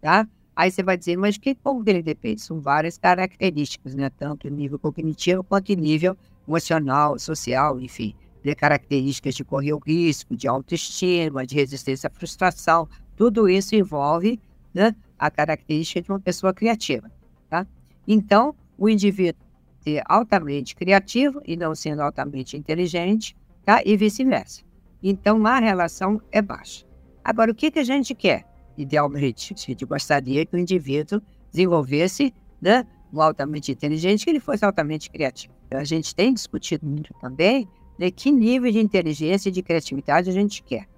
Tá? 0.00 0.26
Aí 0.56 0.70
você 0.70 0.82
vai 0.82 0.96
dizer, 0.96 1.16
mas 1.16 1.36
que, 1.36 1.54
como 1.54 1.82
ele 1.86 2.02
depende? 2.02 2.40
São 2.40 2.60
várias 2.60 2.96
características, 2.96 3.94
né? 3.94 4.10
tanto 4.10 4.48
nível 4.48 4.78
cognitivo 4.78 5.44
quanto 5.44 5.72
nível 5.74 6.16
emocional, 6.48 7.18
social, 7.18 7.80
enfim. 7.80 8.14
De 8.42 8.54
características 8.54 9.34
de 9.34 9.44
correr 9.44 9.74
o 9.74 9.78
risco, 9.78 10.34
de 10.34 10.48
autoestima, 10.48 11.46
de 11.46 11.54
resistência 11.54 12.08
à 12.08 12.10
frustração. 12.10 12.88
Tudo 13.14 13.48
isso 13.48 13.74
envolve 13.74 14.40
né, 14.72 14.96
a 15.18 15.30
característica 15.30 16.00
de 16.00 16.10
uma 16.10 16.20
pessoa 16.20 16.54
criativa. 16.54 17.10
Tá? 17.50 17.66
Então, 18.08 18.54
o 18.78 18.88
indivíduo 18.88 19.49
ser 19.82 20.02
altamente 20.06 20.74
criativo 20.74 21.40
e 21.44 21.56
não 21.56 21.74
sendo 21.74 22.02
altamente 22.02 22.56
inteligente, 22.56 23.36
tá? 23.64 23.82
e 23.84 23.96
vice-versa. 23.96 24.62
Então, 25.02 25.44
a 25.46 25.58
relação 25.58 26.20
é 26.30 26.42
baixa. 26.42 26.84
Agora, 27.24 27.50
o 27.50 27.54
que, 27.54 27.70
que 27.70 27.78
a 27.78 27.84
gente 27.84 28.14
quer? 28.14 28.44
Idealmente, 28.76 29.54
a 29.56 29.56
gente 29.56 29.84
gostaria 29.84 30.44
que 30.44 30.54
o 30.54 30.58
indivíduo 30.58 31.20
desenvolvesse 31.50 32.34
né, 32.60 32.86
um 33.12 33.20
altamente 33.20 33.72
inteligente, 33.72 34.24
que 34.24 34.30
ele 34.30 34.40
fosse 34.40 34.64
altamente 34.64 35.10
criativo. 35.10 35.54
A 35.70 35.84
gente 35.84 36.14
tem 36.14 36.34
discutido 36.34 36.86
muito 36.86 37.14
também 37.20 37.68
né, 37.98 38.10
que 38.10 38.30
nível 38.30 38.70
de 38.72 38.78
inteligência 38.78 39.48
e 39.48 39.52
de 39.52 39.62
criatividade 39.62 40.30
a 40.30 40.32
gente 40.32 40.62
quer. 40.62 40.88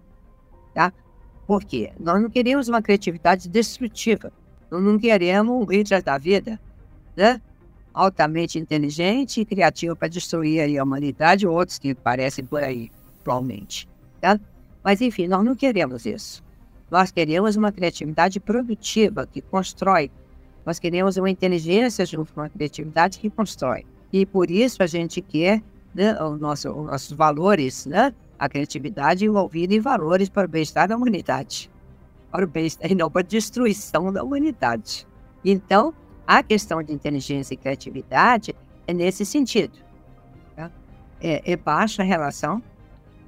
Tá? 0.75 0.92
Por 1.47 1.64
quê? 1.64 1.92
Nós 1.99 2.23
não 2.23 2.31
queremos 2.31 2.68
uma 2.68 2.81
criatividade 2.81 3.49
destrutiva. 3.49 4.33
Nós 4.71 4.83
não 4.83 4.99
queremos 4.99 5.55
um 5.55 5.64
Hitler 5.64 6.03
da 6.03 6.16
vida, 6.16 6.61
né? 7.16 7.42
Altamente 7.94 8.59
inteligente 8.59 9.40
e 9.40 9.44
criativo 9.44 9.94
para 9.94 10.09
destruir 10.09 10.78
a 10.78 10.83
humanidade, 10.83 11.46
outros 11.46 11.78
que 11.78 11.94
parecem 11.94 12.44
por 12.44 12.62
aí, 12.62 12.90
provavelmente. 13.22 13.88
Tá? 14.20 14.38
Mas, 14.83 15.00
enfim, 15.00 15.28
nós 15.28 15.44
não 15.44 15.55
queremos 15.55 16.07
isso. 16.07 16.42
Nós 16.90 17.11
queremos 17.11 17.57
uma 17.57 17.72
criatividade 17.72 18.38
produtiva, 18.40 19.26
que 19.26 19.40
constrói. 19.40 20.11
Nós 20.64 20.78
queremos 20.78 21.16
uma 21.16 21.31
inteligência 21.31 22.05
junto 22.05 22.33
com 22.33 22.40
a 22.40 22.48
criatividade 22.48 23.18
que 23.18 23.31
constrói. 23.31 23.85
E 24.12 24.26
por 24.26 24.50
isso 24.50 24.83
a 24.83 24.87
gente 24.87 25.20
quer 25.20 25.62
né, 25.94 26.20
o 26.20 26.37
nosso, 26.37 26.70
os 26.70 26.87
nossos 26.87 27.12
valores, 27.12 27.87
né? 27.87 28.14
a 28.38 28.48
criatividade 28.48 29.24
envolvida 29.24 29.74
em 29.74 29.81
valores 29.81 30.28
para 30.28 30.46
o 30.46 30.48
bem-estar 30.48 30.88
da 30.88 30.96
humanidade. 30.96 31.70
Para 32.31 32.44
o 32.44 32.48
bem-estar 32.48 32.90
e 32.90 32.94
não 32.94 33.11
para 33.11 33.20
a 33.20 33.24
destruição 33.24 34.12
da 34.12 34.22
humanidade. 34.22 35.07
Então, 35.44 35.94
a 36.38 36.42
questão 36.42 36.83
de 36.83 36.95
inteligência 36.95 37.53
e 37.53 37.59
criatividade 37.59 38.55
é 38.87 38.95
nesse 38.95 39.23
sentido. 39.27 39.79
Tá? 40.57 40.71
É, 41.21 41.53
é 41.53 41.57
baixa 41.57 42.03
a 42.03 42.07
relação, 42.07 42.62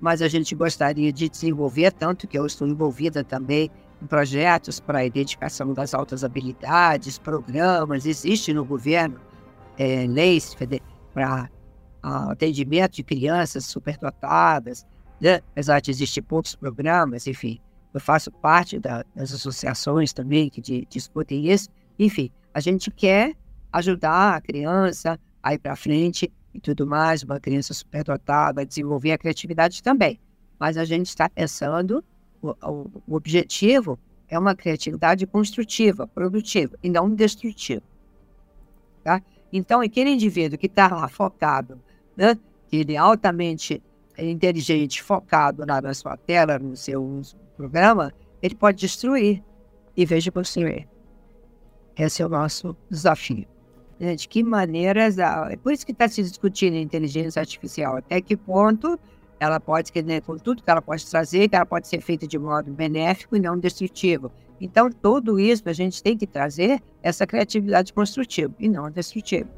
mas 0.01 0.23
a 0.23 0.29
gente 0.29 0.55
gostaria 0.55 1.13
de 1.13 1.29
desenvolver, 1.29 1.93
tanto 1.93 2.27
que 2.27 2.39
eu 2.39 2.47
estou 2.47 2.67
envolvida 2.67 3.23
também 3.23 3.71
em 4.03 4.07
projetos 4.07 4.81
para 4.81 5.01
a 5.01 5.05
identificação 5.05 5.75
das 5.75 5.93
altas 5.93 6.25
habilidades, 6.25 7.19
programas, 7.19 8.07
existe 8.07 8.55
no 8.55 8.65
governo 8.65 9.21
é, 9.77 10.07
leis 10.07 10.57
para 11.13 11.51
atendimento 12.03 12.93
de 12.93 13.03
crianças 13.03 13.67
superdotadas, 13.67 14.87
né? 15.21 15.43
apesar 15.53 15.81
de 15.81 15.91
existir 15.91 16.23
poucos 16.23 16.55
programas, 16.55 17.27
enfim. 17.27 17.61
Eu 17.93 18.01
faço 18.01 18.33
parte 18.33 18.79
da, 18.79 19.05
das 19.15 19.33
associações 19.35 20.15
também 20.15 20.49
que 20.49 20.63
de, 20.63 20.87
discutem 20.89 21.51
isso. 21.51 21.69
Enfim, 21.99 22.31
a 22.55 22.61
gente 22.61 22.91
quer 22.91 23.35
ajudar 23.73 24.37
a 24.37 24.41
criança 24.41 25.19
a 25.43 25.53
ir 25.53 25.59
para 25.59 25.75
frente 25.75 26.33
e 26.55 26.61
tudo 26.61 26.87
mais, 26.87 27.25
uma 27.25 27.41
criança 27.41 27.75
superdotada, 27.75 28.65
desenvolver 28.65 29.11
a 29.11 29.19
criatividade 29.19 29.83
também. 29.83 30.21
Mas 30.59 30.77
a 30.77 30.85
gente 30.85 31.09
está 31.09 31.29
pensando, 31.29 32.03
o, 32.41 32.51
o, 32.51 33.03
o, 33.09 33.17
objetivo 33.17 33.99
é 34.29 34.39
uma 34.39 34.55
criatividade 34.55 35.27
construtiva, 35.27 36.07
produtiva, 36.07 36.79
e 36.81 36.89
não 36.89 37.13
destrutiva. 37.13 37.83
Tá? 39.03 39.21
Então, 39.53 39.81
aquele 39.81 40.11
indivíduo 40.11 40.57
que 40.57 40.67
está 40.67 40.89
lá 40.89 41.09
focado, 41.09 41.81
né, 42.17 42.39
que 42.69 42.77
ele 42.77 42.95
é 42.95 42.97
altamente 42.97 43.83
inteligente, 44.17 45.03
focado 45.03 45.67
na, 45.67 45.83
na 45.83 45.93
sua 45.93 46.17
tela, 46.17 46.57
no 46.57 46.77
seu 46.77 47.21
programa, 47.57 48.15
ele 48.41 48.55
pode 48.55 48.79
destruir 48.79 49.43
em 49.97 50.07
vez 50.07 50.23
de 50.23 50.31
construir. 50.31 50.89
Esse 51.97 52.23
é 52.23 52.27
o 52.27 52.29
nosso 52.29 52.77
desafio. 52.91 53.47
Né? 53.99 54.15
De 54.15 54.29
que 54.29 54.43
maneiras. 54.43 55.19
É 55.19 55.57
por 55.57 55.73
isso 55.73 55.87
que 55.87 55.93
está 55.93 56.09
se 56.09 56.23
discutindo 56.23 56.75
a 56.75 56.81
inteligência 56.81 57.41
artificial. 57.41 57.97
Até 57.97 58.21
que 58.21 58.37
ponto 58.37 58.99
ela 59.39 59.61
pode, 59.61 59.91
né, 60.03 60.21
com 60.21 60.37
tudo 60.39 60.63
que 60.63 60.71
ela 60.71 60.81
pode 60.81 61.05
trazer, 61.07 61.49
que 61.49 61.57
ela 61.57 61.67
pode 61.67 61.89
ser 61.89 62.01
feita 62.01 62.27
de 62.27 62.39
modo 62.39 62.71
benéfico 62.71 63.37
e 63.37 63.41
não 63.41 63.59
destrutivo. 63.59 64.33
Então, 64.61 64.89
tudo 64.89 65.39
isso 65.39 65.63
a 65.67 65.73
gente 65.73 66.03
tem 66.03 66.17
que 66.17 66.27
trazer 66.27 66.81
essa 67.03 67.27
criatividade 67.27 67.93
construtiva 67.93 68.55
e 68.59 68.69
não 68.69 68.91
destrutiva. 68.91 69.49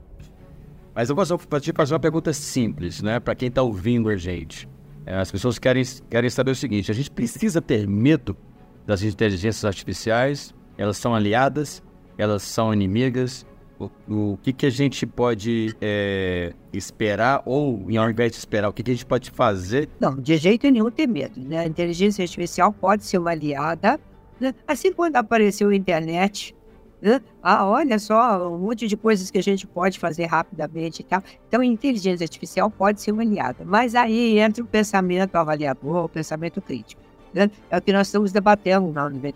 Mas 0.94 1.10
eu 1.10 1.14
vou 1.14 1.60
te 1.60 1.72
fazer 1.72 1.92
uma 1.92 2.00
pergunta 2.00 2.32
simples, 2.32 3.02
né, 3.02 3.20
para 3.20 3.34
quem 3.34 3.48
está 3.48 3.62
ouvindo 3.62 4.08
a 4.08 4.16
gente. 4.16 4.68
É, 5.04 5.14
as 5.16 5.30
pessoas 5.30 5.58
querem, 5.58 5.84
querem 6.10 6.30
saber 6.30 6.50
o 6.50 6.56
seguinte: 6.56 6.90
a 6.90 6.94
gente 6.94 7.10
precisa 7.10 7.60
ter 7.60 7.86
medo 7.86 8.36
das 8.84 9.02
inteligências 9.02 9.64
artificiais? 9.64 10.54
Elas 10.76 10.96
são 10.96 11.14
aliadas? 11.14 11.82
Elas 12.18 12.42
são 12.42 12.72
inimigas? 12.72 13.46
O, 13.78 13.90
o 14.08 14.38
que, 14.42 14.52
que 14.54 14.64
a 14.64 14.70
gente 14.70 15.06
pode 15.06 15.76
é, 15.82 16.54
esperar 16.72 17.42
ou, 17.44 17.86
ao 17.98 18.10
invés 18.10 18.32
de 18.32 18.38
esperar, 18.38 18.70
o 18.70 18.72
que, 18.72 18.82
que 18.82 18.90
a 18.90 18.94
gente 18.94 19.04
pode 19.04 19.30
fazer? 19.30 19.88
Não, 20.00 20.16
de 20.16 20.36
jeito 20.38 20.68
nenhum 20.70 20.90
ter 20.90 21.06
medo. 21.06 21.38
Né? 21.40 21.58
A 21.58 21.66
inteligência 21.66 22.22
artificial 22.22 22.72
pode 22.72 23.04
ser 23.04 23.18
uma 23.18 23.32
aliada. 23.32 24.00
Né? 24.40 24.54
Assim 24.66 24.92
quando 24.92 25.16
apareceu 25.16 25.68
a 25.68 25.76
internet, 25.76 26.56
né? 27.02 27.20
ah, 27.42 27.66
olha 27.66 27.98
só, 27.98 28.50
um 28.50 28.58
monte 28.58 28.88
de 28.88 28.96
coisas 28.96 29.30
que 29.30 29.36
a 29.36 29.42
gente 29.42 29.66
pode 29.66 29.98
fazer 29.98 30.24
rapidamente 30.24 31.00
e 31.00 31.04
tal. 31.04 31.22
Então, 31.46 31.60
a 31.60 31.66
inteligência 31.66 32.24
artificial 32.24 32.70
pode 32.70 33.02
ser 33.02 33.12
uma 33.12 33.22
aliada. 33.22 33.62
Mas 33.62 33.94
aí 33.94 34.38
entra 34.38 34.64
o 34.64 34.66
pensamento 34.66 35.36
avaliador, 35.36 36.06
o 36.06 36.08
pensamento 36.08 36.62
crítico. 36.62 37.02
Né? 37.34 37.50
É 37.68 37.76
o 37.76 37.82
que 37.82 37.92
nós 37.92 38.06
estamos 38.08 38.32
debatendo 38.32 38.90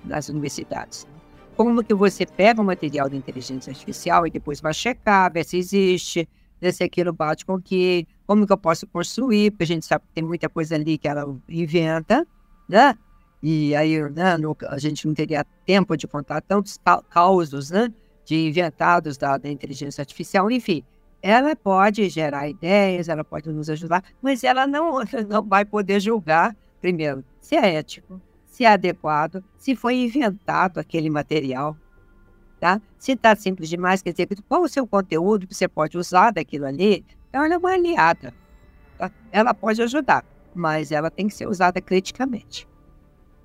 nas 0.07 0.31
universidades 0.31 1.07
como 1.61 1.85
que 1.85 1.93
você 1.93 2.25
pega 2.25 2.59
o 2.63 2.65
material 2.65 3.07
da 3.11 3.15
inteligência 3.15 3.71
artificial 3.71 4.27
e 4.27 4.31
depois 4.31 4.63
vai 4.63 4.73
checar, 4.73 5.31
ver 5.31 5.45
se 5.45 5.59
existe, 5.59 6.27
ver 6.59 6.73
se 6.73 6.83
aquilo 6.83 7.13
bate 7.13 7.45
com 7.45 7.57
o 7.57 7.61
que, 7.61 8.07
como 8.27 8.47
que 8.47 8.53
eu 8.55 8.57
posso 8.57 8.87
construir, 8.87 9.51
porque 9.51 9.65
a 9.65 9.67
gente 9.67 9.85
sabe 9.85 10.07
que 10.07 10.15
tem 10.15 10.25
muita 10.25 10.49
coisa 10.49 10.75
ali 10.75 10.97
que 10.97 11.07
ela 11.07 11.27
inventa, 11.47 12.27
né? 12.67 12.97
E 13.43 13.77
aí 13.77 14.01
né, 14.09 14.39
no, 14.39 14.57
a 14.69 14.79
gente 14.79 15.07
não 15.07 15.13
teria 15.13 15.45
tempo 15.67 15.99
de 15.99 16.07
contar 16.09 16.41
tantos 16.41 16.81
causos, 17.11 17.71
né? 17.71 17.93
De 18.25 18.49
inventados 18.49 19.19
da, 19.19 19.37
da 19.37 19.51
inteligência 19.51 20.01
artificial, 20.01 20.51
enfim. 20.51 20.83
Ela 21.21 21.55
pode 21.55 22.09
gerar 22.09 22.49
ideias, 22.49 23.07
ela 23.07 23.23
pode 23.23 23.51
nos 23.51 23.69
ajudar, 23.69 24.03
mas 24.23 24.43
ela 24.45 24.67
não, 24.67 25.01
não 25.29 25.43
vai 25.43 25.67
poder 25.67 26.01
julgar, 26.01 26.57
primeiro, 26.81 27.23
se 27.39 27.55
é 27.55 27.75
ético, 27.75 28.19
se 28.61 28.65
é 28.67 28.69
adequado, 28.69 29.43
se 29.57 29.75
foi 29.75 29.95
inventado 29.95 30.79
aquele 30.79 31.09
material, 31.09 31.75
tá? 32.61 32.79
Se 32.99 33.13
está 33.13 33.35
simples 33.35 33.71
demais, 33.71 34.03
quer 34.03 34.11
dizer, 34.11 34.29
qual 34.47 34.61
o 34.61 34.69
seu 34.69 34.87
conteúdo 34.87 35.47
que 35.47 35.55
você 35.55 35.67
pode 35.67 35.97
usar 35.97 36.31
daquilo 36.31 36.67
ali, 36.67 37.03
ela 37.33 37.55
é 37.55 37.57
uma 37.57 37.73
aliada. 37.73 38.35
Tá? 38.99 39.11
Ela 39.33 39.55
pode 39.55 39.81
ajudar, 39.81 40.27
mas 40.55 40.93
ela 40.93 41.11
tem 41.11 41.27
que 41.27 41.33
ser 41.33 41.49
usada 41.49 41.81
criticamente. 41.81 42.69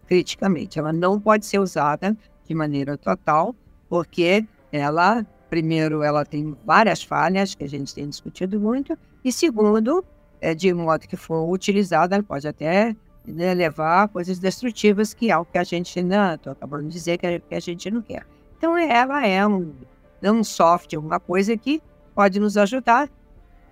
Criticamente, 0.06 0.80
ela 0.80 0.92
não 0.92 1.18
pode 1.18 1.46
ser 1.46 1.60
usada 1.60 2.18
de 2.46 2.54
maneira 2.54 2.98
total, 2.98 3.56
porque 3.88 4.46
ela, 4.70 5.26
primeiro, 5.50 6.04
ela 6.04 6.26
tem 6.26 6.58
várias 6.66 7.02
falhas 7.02 7.56
que 7.56 7.64
a 7.64 7.70
gente 7.70 7.96
tem 7.96 8.10
discutido 8.10 8.60
muito, 8.60 8.98
e 9.24 9.32
segundo, 9.32 10.04
é, 10.42 10.54
de 10.54 10.74
modo 10.74 11.08
que 11.08 11.16
for 11.16 11.50
utilizada, 11.50 12.16
ela 12.16 12.24
pode 12.24 12.46
até 12.46 12.94
né, 13.28 13.54
levar 13.54 14.08
coisas 14.10 14.40
destrutivas, 14.40 15.14
que 15.14 15.32
é 15.32 15.38
o 15.38 15.46
que 15.46 15.58
a 15.58 15.64
gente 15.64 16.02
não, 16.02 16.36
estou 16.36 16.54
acabando 16.54 16.84
de 16.84 16.90
dizer 16.90 17.18
que 17.18 17.28
a, 17.28 17.40
que 17.40 17.56
a, 17.56 17.60
gente 17.60 17.90
não 17.90 18.02
quer. 18.02 18.26
Então, 18.58 18.78
ela 18.78 19.26
é 19.26 19.46
um, 19.46 19.74
é 20.22 20.32
um 20.32 20.44
software, 20.44 21.00
uma 21.00 21.20
coisa 21.20 21.56
que 21.58 21.82
pode 22.14 22.40
nos 22.40 22.58
ajudar, 22.58 23.10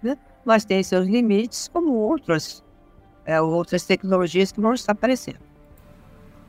né? 0.01 0.17
mas 0.45 0.65
tem 0.65 0.83
seus 0.83 1.07
limites, 1.07 1.67
como 1.67 1.93
outras, 1.93 2.63
é, 3.25 3.39
outras 3.41 3.85
tecnologias 3.85 4.51
que 4.51 4.59
vão 4.59 4.73
estar 4.73 4.91
aparecendo. 4.91 5.39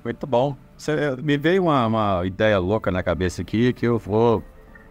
Muito 0.04 0.26
bom. 0.26 0.56
Você, 0.76 1.16
me 1.22 1.36
veio 1.38 1.62
uma, 1.62 1.86
uma, 1.86 2.26
ideia 2.26 2.58
louca 2.58 2.90
na 2.90 3.02
cabeça 3.02 3.42
aqui 3.42 3.72
que 3.72 3.86
eu 3.86 3.98
vou, 3.98 4.42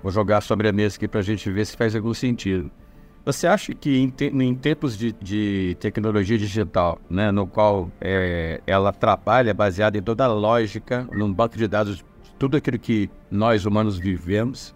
vou 0.01 0.11
jogar 0.11 0.41
sobre 0.41 0.67
a 0.67 0.71
mesa 0.71 0.95
aqui 0.95 1.07
para 1.07 1.19
a 1.19 1.23
gente 1.23 1.51
ver 1.51 1.65
se 1.65 1.75
faz 1.75 1.95
algum 1.95 2.13
sentido. 2.13 2.71
Você 3.25 3.47
acha 3.47 3.73
que 3.73 3.97
em, 3.97 4.09
te, 4.09 4.25
em 4.25 4.53
tempos 4.53 4.97
de, 4.97 5.13
de, 5.13 5.77
tecnologia 5.79 6.37
digital, 6.37 6.99
né, 7.09 7.31
no 7.31 7.47
qual 7.47 7.89
é, 8.01 8.61
ela 8.67 8.91
trabalha 8.91 9.53
baseada 9.53 9.97
em 9.97 10.01
toda 10.01 10.25
a 10.25 10.27
lógica, 10.27 11.07
num 11.09 11.31
banco 11.31 11.57
de 11.57 11.65
dados 11.65 11.97
de 11.97 12.05
tudo 12.37 12.57
aquilo 12.57 12.77
que 12.77 13.09
nós 13.31 13.65
humanos 13.65 13.97
vivemos, 13.97 14.75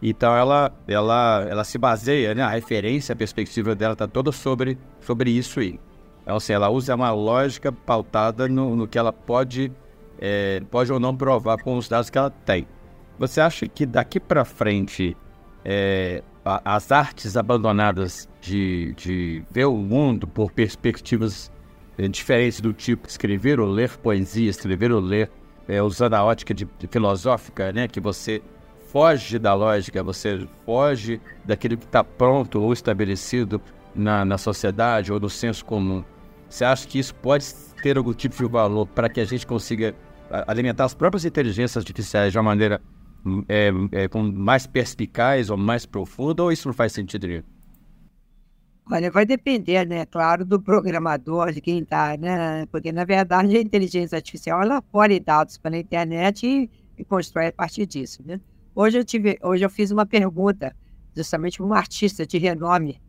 então 0.00 0.36
ela, 0.36 0.72
ela, 0.86 1.46
ela 1.48 1.64
se 1.64 1.76
baseia, 1.76 2.34
né, 2.36 2.42
a 2.42 2.50
referência, 2.50 3.14
a 3.14 3.16
perspectiva 3.16 3.74
dela 3.74 3.94
está 3.94 4.06
toda 4.06 4.30
sobre, 4.30 4.78
sobre 5.00 5.30
isso 5.30 5.58
aí. 5.58 5.80
Então, 6.22 6.36
assim, 6.36 6.52
ela 6.52 6.70
usa 6.70 6.94
uma 6.94 7.10
lógica 7.10 7.72
pautada 7.72 8.46
no, 8.46 8.76
no 8.76 8.86
que 8.86 8.96
ela 8.96 9.12
pode, 9.12 9.72
é, 10.20 10.62
pode 10.70 10.92
ou 10.92 11.00
não 11.00 11.16
provar 11.16 11.60
com 11.60 11.76
os 11.76 11.88
dados 11.88 12.10
que 12.10 12.16
ela 12.16 12.30
tem. 12.30 12.66
Você 13.18 13.40
acha 13.40 13.66
que 13.66 13.84
daqui 13.84 14.20
para 14.20 14.44
frente 14.44 15.16
é, 15.64 16.22
as 16.44 16.90
artes 16.90 17.36
abandonadas 17.36 18.28
de, 18.40 18.92
de 18.96 19.44
ver 19.50 19.66
o 19.66 19.76
mundo 19.76 20.26
por 20.26 20.50
perspectivas 20.50 21.52
é, 21.96 22.08
diferentes 22.08 22.60
do 22.60 22.72
tipo 22.72 23.06
escrever 23.08 23.60
ou 23.60 23.68
ler 23.68 23.96
poesia, 23.98 24.50
escrever 24.50 24.90
ou 24.90 25.00
ler 25.00 25.30
é, 25.68 25.80
usando 25.80 26.14
a 26.14 26.24
ótica 26.24 26.52
de, 26.52 26.68
de 26.78 26.86
filosófica, 26.88 27.72
né, 27.72 27.86
que 27.86 28.00
você 28.00 28.42
foge 28.88 29.38
da 29.38 29.54
lógica, 29.54 30.02
você 30.02 30.46
foge 30.66 31.20
daquilo 31.44 31.76
que 31.76 31.84
está 31.84 32.02
pronto 32.02 32.60
ou 32.60 32.72
estabelecido 32.72 33.60
na, 33.94 34.24
na 34.24 34.36
sociedade 34.36 35.12
ou 35.12 35.20
no 35.20 35.30
senso 35.30 35.64
comum. 35.64 36.04
Você 36.48 36.64
acha 36.64 36.86
que 36.86 36.98
isso 36.98 37.14
pode 37.14 37.46
ter 37.82 37.96
algum 37.96 38.12
tipo 38.12 38.36
de 38.36 38.44
valor 38.44 38.86
para 38.86 39.08
que 39.08 39.20
a 39.20 39.24
gente 39.24 39.46
consiga 39.46 39.94
alimentar 40.46 40.84
as 40.84 40.94
próprias 40.94 41.24
inteligências 41.24 41.76
artificiais 41.76 42.32
de 42.32 42.38
uma 42.38 42.44
maneira 42.44 42.80
é, 43.48 43.70
é, 43.92 44.08
mais 44.32 44.66
perspicaz 44.66 45.50
ou 45.50 45.56
mais 45.56 45.86
profunda, 45.86 46.42
ou 46.42 46.52
isso 46.52 46.68
não 46.68 46.74
faz 46.74 46.92
sentido 46.92 47.26
nenhum? 47.26 47.42
Olha, 48.90 49.10
vai 49.10 49.24
depender, 49.24 49.86
né, 49.86 50.04
claro, 50.04 50.44
do 50.44 50.60
programador, 50.60 51.52
de 51.52 51.60
quem 51.60 51.78
está, 51.78 52.16
né? 52.16 52.66
Porque, 52.66 52.90
na 52.90 53.04
verdade, 53.04 53.56
a 53.56 53.60
inteligência 53.60 54.16
artificial, 54.16 54.60
ela 54.60 54.82
colhe 54.82 55.20
dados 55.20 55.56
pela 55.56 55.78
internet 55.78 56.46
e, 56.46 56.70
e, 56.98 57.04
constrói 57.04 57.46
a 57.46 57.52
partir 57.52 57.86
disso, 57.86 58.22
né? 58.26 58.40
Hoje 58.74 58.98
eu, 58.98 59.04
tive, 59.04 59.38
hoje 59.42 59.64
eu 59.64 59.70
fiz 59.70 59.90
uma 59.92 60.04
pergunta, 60.04 60.74
justamente 61.14 61.58
para 61.58 61.66
um 61.66 61.72
artista 61.72 62.26
de 62.26 62.38
renome, 62.38 63.00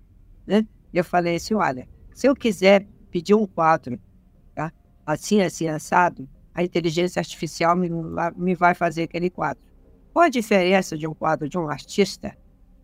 né? 0.45 0.65
E 0.93 0.97
eu 0.97 1.03
falei 1.03 1.37
assim, 1.37 1.55
olha, 1.55 1.87
se 2.13 2.27
eu 2.27 2.35
quiser 2.35 2.85
pedir 3.09 3.33
um 3.33 3.47
quadro, 3.47 3.99
tá? 4.53 4.71
assim, 5.05 5.41
assim, 5.41 5.67
assado, 5.67 6.29
a 6.53 6.63
inteligência 6.63 7.19
artificial 7.19 7.75
me, 7.75 7.89
me 8.37 8.53
vai 8.53 8.75
fazer 8.75 9.03
aquele 9.03 9.29
quadro. 9.29 9.63
Qual 10.13 10.25
a 10.25 10.29
diferença 10.29 10.95
de 10.95 11.07
um 11.07 11.13
quadro 11.13 11.49
de 11.49 11.57
um 11.57 11.67
artista, 11.67 12.37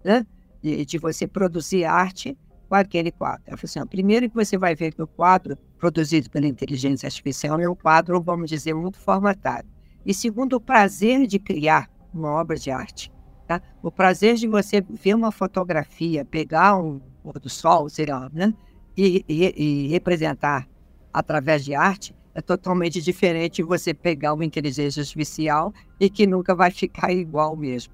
né? 0.04 0.26
de, 0.62 0.84
de 0.84 0.98
você 0.98 1.28
produzir 1.28 1.86
arte 1.86 2.36
com 2.68 2.74
aquele 2.74 3.12
quadro? 3.12 3.44
Assim, 3.64 3.86
primeiro 3.86 4.28
que 4.28 4.36
você 4.36 4.58
vai 4.58 4.74
ver 4.74 4.94
que 4.94 5.02
o 5.02 5.08
quadro 5.08 5.56
produzido 5.78 6.30
pela 6.30 6.48
inteligência 6.48 7.06
artificial 7.06 7.60
é 7.60 7.70
um 7.70 7.76
quadro, 7.76 8.20
vamos 8.20 8.50
dizer, 8.50 8.74
muito 8.74 8.98
formatado. 8.98 9.68
E 10.04 10.14
segundo, 10.14 10.54
o 10.54 10.60
prazer 10.60 11.28
de 11.28 11.38
criar 11.38 11.88
uma 12.12 12.32
obra 12.32 12.58
de 12.58 12.72
arte. 12.72 13.12
Tá? 13.48 13.62
O 13.84 13.92
prazer 13.92 14.36
de 14.36 14.48
você 14.48 14.82
ver 14.82 15.14
uma 15.14 15.32
fotografia, 15.32 16.26
pegar 16.26 16.78
um 16.78 17.00
pôr 17.22 17.40
do 17.40 17.50
sol, 17.50 17.90
sei 17.90 18.08
lá, 18.08 18.28
né? 18.34 18.54
e, 18.98 19.24
e, 19.30 19.54
e 19.56 19.88
representar 19.88 20.68
através 21.14 21.64
de 21.64 21.76
arte, 21.76 22.16
é 22.34 22.42
totalmente 22.42 23.02
diferente 23.02 23.64
você 23.64 23.94
pegar 23.94 24.34
uma 24.34 24.46
inteligência 24.46 25.02
artificial 25.02 25.74
e 26.00 26.10
que 26.10 26.28
nunca 26.28 26.54
vai 26.56 26.72
ficar 26.72 27.12
igual 27.12 27.56
mesmo. 27.56 27.94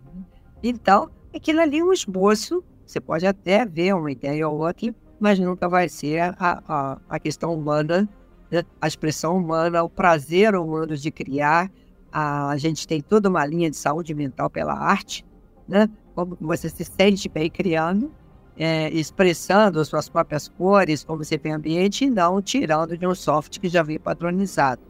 Então, 0.63 1.09
aquilo 1.33 1.61
ali 1.61 1.79
é 1.79 1.83
um 1.83 1.93
esboço, 1.93 2.63
você 2.85 2.99
pode 2.99 3.25
até 3.25 3.65
ver 3.65 3.93
uma 3.95 4.11
ideia 4.11 4.47
ou 4.47 4.59
outra, 4.59 4.93
mas 5.19 5.39
nunca 5.39 5.67
vai 5.67 5.89
ser 5.89 6.19
a, 6.19 6.35
a, 6.39 6.97
a 7.09 7.19
questão 7.19 7.53
humana, 7.53 8.07
né? 8.51 8.63
a 8.79 8.87
expressão 8.87 9.37
humana, 9.37 9.83
o 9.83 9.89
prazer 9.89 10.55
humano 10.55 10.95
de 10.95 11.11
criar. 11.11 11.71
A, 12.11 12.49
a 12.49 12.57
gente 12.57 12.87
tem 12.87 13.01
toda 13.01 13.29
uma 13.29 13.45
linha 13.45 13.69
de 13.69 13.77
saúde 13.77 14.13
mental 14.13 14.49
pela 14.49 14.73
arte, 14.73 15.25
né? 15.67 15.89
como 16.13 16.37
você 16.39 16.69
se 16.69 16.83
sente 16.85 17.27
bem 17.27 17.49
criando, 17.49 18.11
é, 18.57 18.89
expressando 18.89 19.83
suas 19.83 20.07
próprias 20.07 20.47
cores, 20.47 21.03
como 21.03 21.23
você 21.23 21.39
o 21.43 21.53
ambiente, 21.53 22.05
e 22.05 22.09
não 22.09 22.41
tirando 22.41 22.97
de 22.97 23.05
um 23.05 23.13
software 23.15 23.59
que 23.59 23.69
já 23.69 23.83
vem 23.83 23.99
padronizado. 23.99 24.81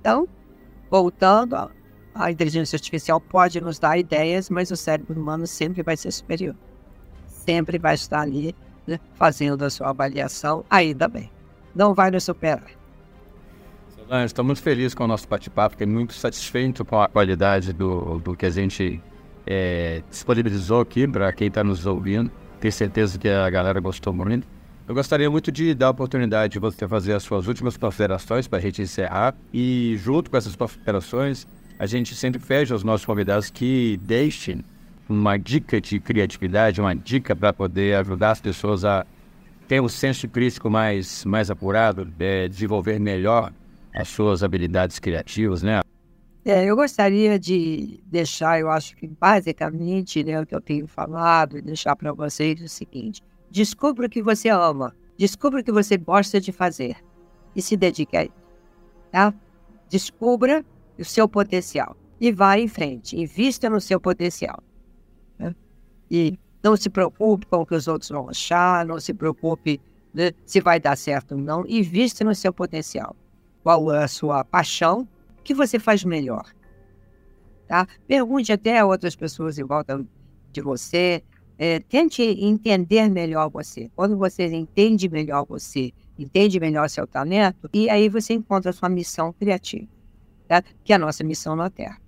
Então, 0.00 0.28
voltando, 0.90 1.70
a 2.14 2.30
inteligência 2.30 2.76
artificial 2.76 3.20
pode 3.20 3.60
nos 3.60 3.78
dar 3.78 3.98
ideias, 3.98 4.48
mas 4.50 4.70
o 4.70 4.76
cérebro 4.76 5.20
humano 5.20 5.46
sempre 5.46 5.82
vai 5.82 5.96
ser 5.96 6.10
superior. 6.12 6.54
Sempre 7.26 7.78
vai 7.78 7.94
estar 7.94 8.20
ali 8.20 8.54
né, 8.86 8.98
fazendo 9.14 9.64
a 9.64 9.70
sua 9.70 9.90
avaliação, 9.90 10.64
ainda 10.70 11.08
bem. 11.08 11.30
Não 11.74 11.94
vai 11.94 12.10
nos 12.10 12.24
superar. 12.24 12.70
Solange, 13.94 14.26
estou 14.26 14.44
muito 14.44 14.62
feliz 14.62 14.94
com 14.94 15.04
o 15.04 15.06
nosso 15.06 15.28
bate-papo, 15.28 15.72
fiquei 15.72 15.86
muito 15.86 16.14
satisfeito 16.14 16.84
com 16.84 17.00
a 17.00 17.08
qualidade 17.08 17.72
do, 17.72 18.18
do 18.18 18.36
que 18.36 18.46
a 18.46 18.50
gente 18.50 19.00
é, 19.46 20.02
disponibilizou 20.10 20.80
aqui 20.80 21.06
para 21.06 21.32
quem 21.32 21.48
está 21.48 21.62
nos 21.62 21.86
ouvindo. 21.86 22.30
Tenho 22.60 22.72
certeza 22.72 23.18
que 23.18 23.28
a 23.28 23.48
galera 23.48 23.80
gostou 23.80 24.12
muito. 24.12 24.46
Eu 24.86 24.94
gostaria 24.94 25.30
muito 25.30 25.50
de 25.50 25.72
dar 25.72 25.86
a 25.86 25.90
oportunidade 25.90 26.52
de 26.52 26.58
você 26.58 26.86
fazer 26.86 27.14
as 27.14 27.22
suas 27.22 27.46
últimas 27.46 27.76
considerações 27.76 28.46
para 28.46 28.58
a 28.58 28.62
gente 28.62 28.82
encerrar. 28.82 29.34
E 29.52 29.96
junto 29.98 30.30
com 30.30 30.36
essas 30.36 30.54
considerações, 30.54 31.46
a 31.78 31.86
gente 31.86 32.14
sempre 32.14 32.38
fecha 32.38 32.74
os 32.74 32.84
nossos 32.84 33.06
convidados 33.06 33.48
que 33.48 33.98
deixem 34.02 34.62
uma 35.08 35.38
dica 35.38 35.80
de 35.80 35.98
criatividade, 35.98 36.80
uma 36.80 36.94
dica 36.94 37.34
para 37.34 37.52
poder 37.52 37.96
ajudar 37.96 38.32
as 38.32 38.40
pessoas 38.40 38.84
a 38.84 39.06
ter 39.66 39.80
um 39.80 39.88
senso 39.88 40.28
crítico 40.28 40.68
mais, 40.68 41.24
mais 41.24 41.50
apurado, 41.50 42.12
é, 42.18 42.48
desenvolver 42.48 42.98
melhor 43.00 43.52
as 43.94 44.08
suas 44.08 44.42
habilidades 44.42 44.98
criativas, 44.98 45.62
né? 45.62 45.80
É, 46.50 46.64
eu 46.64 46.74
gostaria 46.74 47.38
de 47.38 48.02
deixar, 48.04 48.58
eu 48.58 48.68
acho 48.68 48.96
que 48.96 49.06
basicamente, 49.06 50.24
né, 50.24 50.40
o 50.40 50.44
que 50.44 50.52
eu 50.52 50.60
tenho 50.60 50.84
falado, 50.88 51.62
deixar 51.62 51.94
para 51.94 52.12
vocês 52.12 52.60
o 52.60 52.68
seguinte: 52.68 53.22
descubra 53.48 54.08
o 54.08 54.10
que 54.10 54.20
você 54.20 54.48
ama, 54.48 54.92
descubra 55.16 55.60
o 55.60 55.64
que 55.64 55.70
você 55.70 55.96
gosta 55.96 56.40
de 56.40 56.50
fazer 56.50 56.96
e 57.54 57.62
se 57.62 57.76
dedique 57.76 58.16
a 58.16 58.22
ele. 58.22 58.32
Tá? 59.12 59.32
Descubra 59.88 60.64
o 60.98 61.04
seu 61.04 61.28
potencial 61.28 61.96
e 62.20 62.32
vá 62.32 62.58
em 62.58 62.66
frente, 62.66 63.16
invista 63.16 63.70
no 63.70 63.80
seu 63.80 64.00
potencial. 64.00 64.60
Né? 65.38 65.54
E 66.10 66.36
não 66.64 66.76
se 66.76 66.90
preocupe 66.90 67.46
com 67.46 67.58
o 67.58 67.66
que 67.66 67.76
os 67.76 67.86
outros 67.86 68.10
vão 68.10 68.28
achar, 68.28 68.84
não 68.84 68.98
se 68.98 69.14
preocupe 69.14 69.80
né, 70.12 70.32
se 70.44 70.60
vai 70.60 70.80
dar 70.80 70.96
certo 70.96 71.36
ou 71.36 71.40
não, 71.40 71.64
invista 71.68 72.24
no 72.24 72.34
seu 72.34 72.52
potencial. 72.52 73.14
Qual 73.62 73.94
é 73.94 74.02
a 74.02 74.08
sua 74.08 74.44
paixão? 74.44 75.06
Que 75.42 75.54
você 75.54 75.78
faz 75.78 76.04
melhor? 76.04 76.44
Tá? 77.66 77.86
Pergunte 78.06 78.52
até 78.52 78.78
a 78.78 78.86
outras 78.86 79.14
pessoas 79.14 79.58
em 79.58 79.64
volta 79.64 80.04
de 80.52 80.60
você. 80.60 81.22
É, 81.56 81.78
tente 81.78 82.22
entender 82.22 83.08
melhor 83.10 83.50
você. 83.50 83.90
Quando 83.94 84.16
você 84.16 84.46
entende 84.46 85.08
melhor 85.08 85.44
você, 85.46 85.92
entende 86.18 86.58
melhor 86.58 86.88
seu 86.88 87.06
talento, 87.06 87.68
e 87.72 87.90
aí 87.90 88.08
você 88.08 88.32
encontra 88.32 88.70
a 88.70 88.72
sua 88.72 88.88
missão 88.88 89.32
criativa, 89.32 89.86
tá? 90.48 90.62
que 90.82 90.92
é 90.92 90.96
a 90.96 90.98
nossa 90.98 91.22
missão 91.22 91.54
na 91.54 91.68
Terra. 91.68 91.98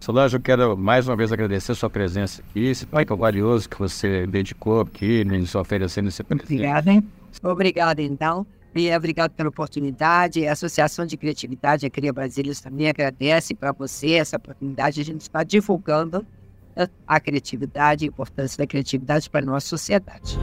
Solange, 0.00 0.36
eu 0.36 0.40
quero 0.40 0.76
mais 0.76 1.08
uma 1.08 1.16
vez 1.16 1.32
agradecer 1.32 1.72
a 1.72 1.74
sua 1.74 1.88
presença 1.88 2.42
aqui, 2.42 2.66
esse 2.66 2.84
tempo 2.84 3.16
valioso 3.16 3.66
que 3.66 3.78
você 3.78 4.26
dedicou 4.26 4.82
aqui, 4.82 5.24
nos 5.24 5.54
oferecendo 5.54 6.08
esse 6.08 6.22
Obrigada, 6.22 6.92
hein? 6.92 7.02
Obrigada, 7.42 8.02
então. 8.02 8.46
E 8.74 8.94
obrigado 8.94 9.30
pela 9.30 9.48
oportunidade. 9.48 10.46
A 10.46 10.52
Associação 10.52 11.06
de 11.06 11.16
Criatividade, 11.16 11.86
a 11.86 11.90
Cria 11.90 12.12
Brasília, 12.12 12.52
também 12.60 12.88
agradece 12.88 13.54
para 13.54 13.70
você 13.70 14.14
essa 14.14 14.36
oportunidade. 14.36 15.00
A 15.00 15.04
gente 15.04 15.20
está 15.20 15.44
divulgando 15.44 16.26
né, 16.74 16.88
a 17.06 17.20
criatividade, 17.20 18.04
a 18.04 18.08
importância 18.08 18.58
da 18.58 18.66
criatividade 18.66 19.30
para 19.30 19.42
a 19.42 19.46
nossa 19.46 19.68
sociedade. 19.68 20.36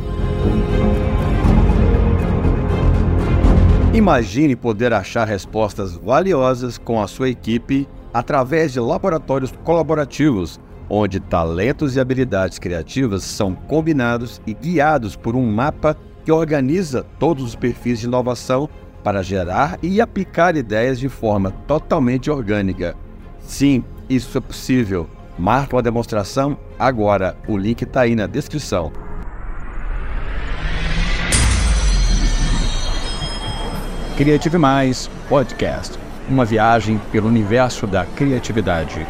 Imagine 3.94 4.56
poder 4.56 4.94
achar 4.94 5.28
respostas 5.28 5.96
valiosas 5.96 6.78
com 6.78 7.02
a 7.02 7.08
sua 7.08 7.28
equipe 7.28 7.86
através 8.13 8.72
de 8.72 8.80
laboratórios 8.80 9.52
colaborativos, 9.65 10.58
onde 10.89 11.20
talentos 11.20 11.98
e 11.98 12.00
habilidades 12.00 12.58
criativas 12.58 13.26
são 13.26 13.54
combinados 13.54 14.41
e 14.48 14.54
guiados 14.54 15.17
por 15.17 15.36
um 15.36 15.46
mapa 15.52 15.98
que 16.23 16.31
organiza 16.31 17.05
todos 17.19 17.43
os 17.43 17.55
perfis 17.55 17.99
de 17.99 18.05
inovação 18.05 18.69
para 19.03 19.23
gerar 19.23 19.79
e 19.81 19.99
aplicar 19.99 20.55
ideias 20.55 20.99
de 20.99 21.10
forma 21.10 21.51
totalmente 21.67 22.29
orgânica. 22.29 22.95
Sim, 23.39 23.84
isso 24.10 24.38
é 24.38 24.41
possível. 24.41 25.07
Marque 25.38 25.73
uma 25.73 25.81
demonstração 25.81 26.57
agora. 26.77 27.36
O 27.47 27.57
link 27.57 27.81
está 27.81 28.01
aí 28.01 28.15
na 28.15 28.27
descrição. 28.27 28.91
Criative 34.15 34.57
Mais 34.57 35.10
Podcast 35.27 35.97
uma 36.31 36.45
viagem 36.45 36.99
pelo 37.12 37.27
universo 37.27 37.86
da 37.86 38.05
criatividade. 38.05 39.05